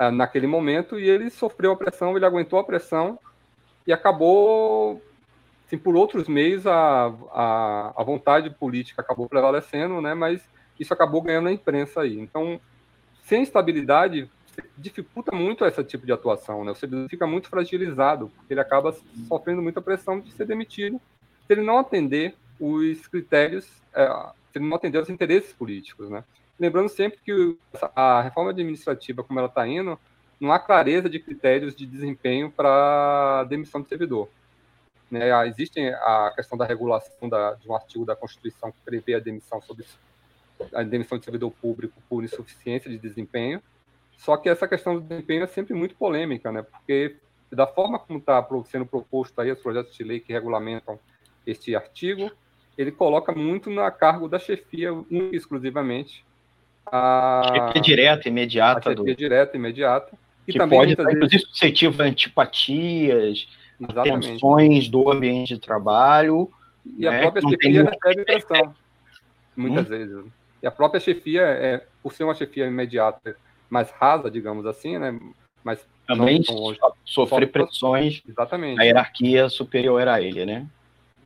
[0.00, 0.98] uh, naquele momento.
[0.98, 3.18] E ele sofreu a pressão, ele aguentou a pressão
[3.86, 5.00] e acabou,
[5.66, 10.14] assim, por outros meios, a, a, a vontade política acabou prevalecendo, né?
[10.14, 10.42] Mas
[10.78, 12.18] isso acabou ganhando a imprensa aí.
[12.18, 12.60] Então,
[13.24, 14.30] sem estabilidade,
[14.76, 16.72] dificulta muito esse tipo de atuação, né?
[16.72, 18.94] O servidor fica muito fragilizado, porque ele acaba
[19.28, 21.00] sofrendo muita pressão de ser demitido
[21.46, 24.06] se ele não atender os critérios, é,
[24.52, 26.24] se ele não atender os interesses políticos, né?
[26.58, 27.56] Lembrando sempre que
[27.96, 29.98] a reforma administrativa, como ela está indo,
[30.38, 34.28] não há clareza de critérios de desempenho para demissão de servidor.
[35.10, 35.28] Né?
[35.46, 39.60] Existe a questão da regulação da, de um artigo da Constituição que prevê a demissão
[39.60, 39.84] sob
[40.74, 43.62] a demissão de servidor público por insuficiência de desempenho.
[44.16, 46.62] Só que essa questão do desempenho é sempre muito polêmica, né?
[46.62, 47.16] Porque
[47.50, 50.98] da forma como está sendo proposto aí os projetos de lei que regulamentam
[51.46, 52.30] este artigo,
[52.76, 54.90] ele coloca muito na cargo da chefia
[55.32, 56.24] exclusivamente
[56.86, 59.16] a chefia direta imediata a chefia do...
[59.16, 60.10] direta imediata
[60.44, 61.16] que, que também pode estar, vezes...
[61.16, 63.48] inclusive suscetível a antipatias,
[64.02, 66.50] tensões do ambiente de trabalho
[66.84, 67.18] e né?
[67.18, 68.74] a própria chefia recebe pressão
[69.56, 69.90] muitas hum?
[69.90, 70.24] vezes
[70.62, 73.36] e a própria chefia, é, por ser uma chefia imediata,
[73.68, 75.18] mais rasa, digamos assim, né?
[75.64, 76.42] Mas também
[77.04, 78.80] sofrer pressões exatamente.
[78.80, 80.66] a hierarquia superior a ele, né?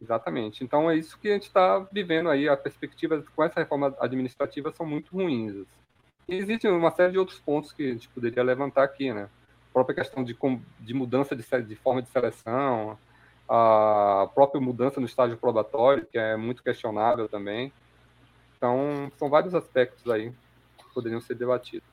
[0.01, 0.63] Exatamente.
[0.63, 2.49] Então é isso que a gente está vivendo aí.
[2.49, 5.67] A perspectiva com essa reforma administrativa são muito ruins.
[6.29, 9.29] E existe uma série de outros pontos que a gente poderia levantar aqui, né?
[9.71, 10.37] A própria questão de,
[10.81, 12.99] de mudança de, de forma de seleção,
[13.49, 17.73] a própria mudança no estágio probatório, que é muito questionável também.
[18.57, 20.31] Então, são vários aspectos aí
[20.79, 21.87] que poderiam ser debatidos.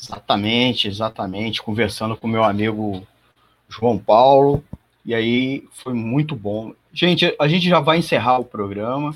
[0.00, 1.62] Exatamente, exatamente.
[1.62, 3.04] Conversando com meu amigo
[3.68, 4.64] João Paulo,
[5.04, 6.72] e aí foi muito bom.
[6.92, 9.14] Gente, a gente já vai encerrar o programa.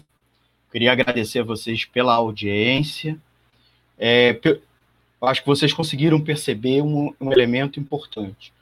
[0.73, 3.17] Queria agradecer a vocês pela audiência.
[3.99, 4.39] É,
[5.23, 8.53] acho que vocês conseguiram perceber um, um elemento importante.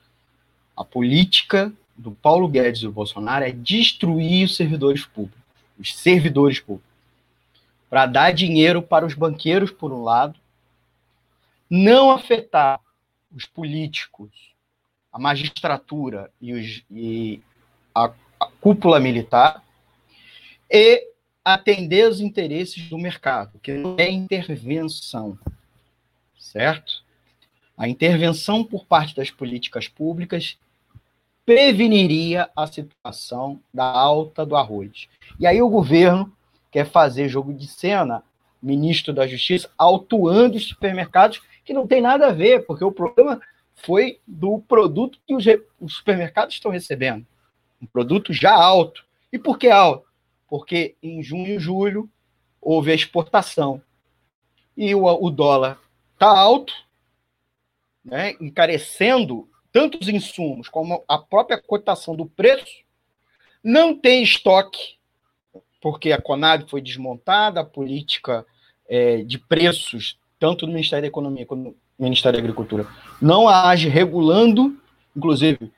[0.76, 5.39] A política do Paulo Guedes e do Bolsonaro é destruir os servidores públicos
[5.80, 6.90] os servidores públicos,
[7.88, 10.38] para dar dinheiro para os banqueiros, por um lado,
[11.68, 12.80] não afetar
[13.34, 14.30] os políticos,
[15.12, 17.40] a magistratura e, os, e
[17.94, 19.64] a, a cúpula militar,
[20.70, 21.08] e
[21.44, 25.38] atender os interesses do mercado, que não é intervenção,
[26.38, 27.02] certo?
[27.76, 30.58] A intervenção por parte das políticas públicas
[31.50, 35.08] preveniria a situação da alta do arroz.
[35.36, 36.32] E aí o governo
[36.70, 38.22] quer fazer jogo de cena,
[38.62, 43.40] ministro da Justiça, autuando os supermercados, que não tem nada a ver, porque o problema
[43.74, 45.44] foi do produto que os,
[45.80, 47.26] os supermercados estão recebendo.
[47.82, 49.04] Um produto já alto.
[49.32, 50.06] E por que alto?
[50.48, 52.08] Porque em junho e julho
[52.60, 53.82] houve a exportação.
[54.76, 55.80] E o, o dólar
[56.14, 56.72] está alto,
[58.04, 62.84] né, encarecendo tanto os insumos como a própria cotação do preço.
[63.62, 64.96] Não tem estoque,
[65.80, 68.44] porque a Conab foi desmontada, a política
[68.88, 72.86] é, de preços, tanto do Ministério da Economia quanto do Ministério da Agricultura,
[73.20, 74.76] não age regulando,
[75.16, 75.70] inclusive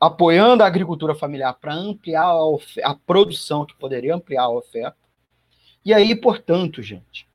[0.00, 4.96] apoiando a agricultura familiar para ampliar a, a, produção, que poderia ampliar a oferta.
[5.84, 7.26] E aí, portanto, gente,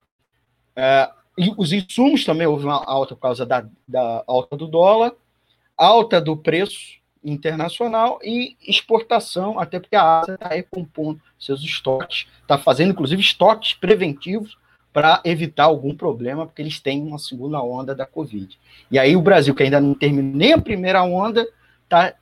[0.76, 1.10] é,
[1.58, 5.14] os insumos também houve uma alta por causa da, da alta do dólar,
[5.84, 12.58] alta do preço internacional e exportação, até porque a Ásia está recompondo seus estoques, está
[12.58, 14.58] fazendo inclusive estoques preventivos
[14.92, 18.60] para evitar algum problema, porque eles têm uma segunda onda da Covid.
[18.92, 21.48] E aí o Brasil, que ainda não terminou nem a primeira onda,
[21.84, 22.14] está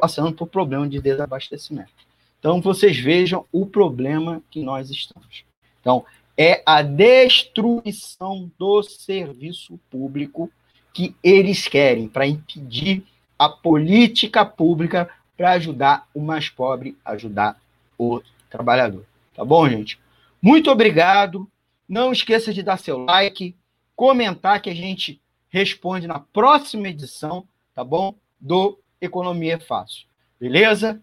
[0.00, 1.90] passando por problema de desabastecimento.
[2.38, 5.44] Então, vocês vejam o problema que nós estamos.
[5.80, 6.04] Então,
[6.36, 10.50] é a destruição do serviço público
[10.92, 13.04] que eles querem para impedir
[13.38, 17.58] a política pública para ajudar o mais pobre, ajudar
[17.98, 18.20] o
[18.50, 19.04] trabalhador.
[19.34, 19.98] Tá bom, gente?
[20.42, 21.48] Muito obrigado.
[21.88, 23.56] Não esqueça de dar seu like,
[23.96, 28.14] comentar que a gente responde na próxima edição, tá bom?
[28.40, 30.06] Do Economia é Fácil.
[30.38, 31.00] Beleza?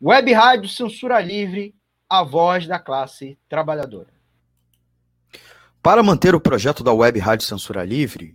[0.00, 1.74] Web Rádio Censura Livre,
[2.08, 4.08] a voz da classe trabalhadora.
[5.82, 8.34] Para manter o projeto da Web Rádio Censura Livre,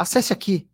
[0.00, 0.66] acesse aqui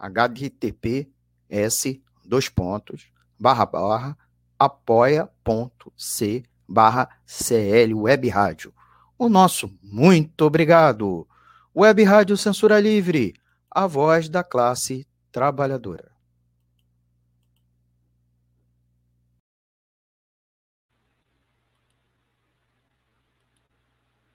[0.00, 3.08] https dois pontos
[3.38, 4.18] barra barra
[4.58, 8.74] apoia.c barra CL Web Rádio.
[9.16, 11.28] O nosso muito obrigado.
[11.74, 13.34] Web Rádio Censura Livre,
[13.70, 16.11] a voz da classe trabalhadora.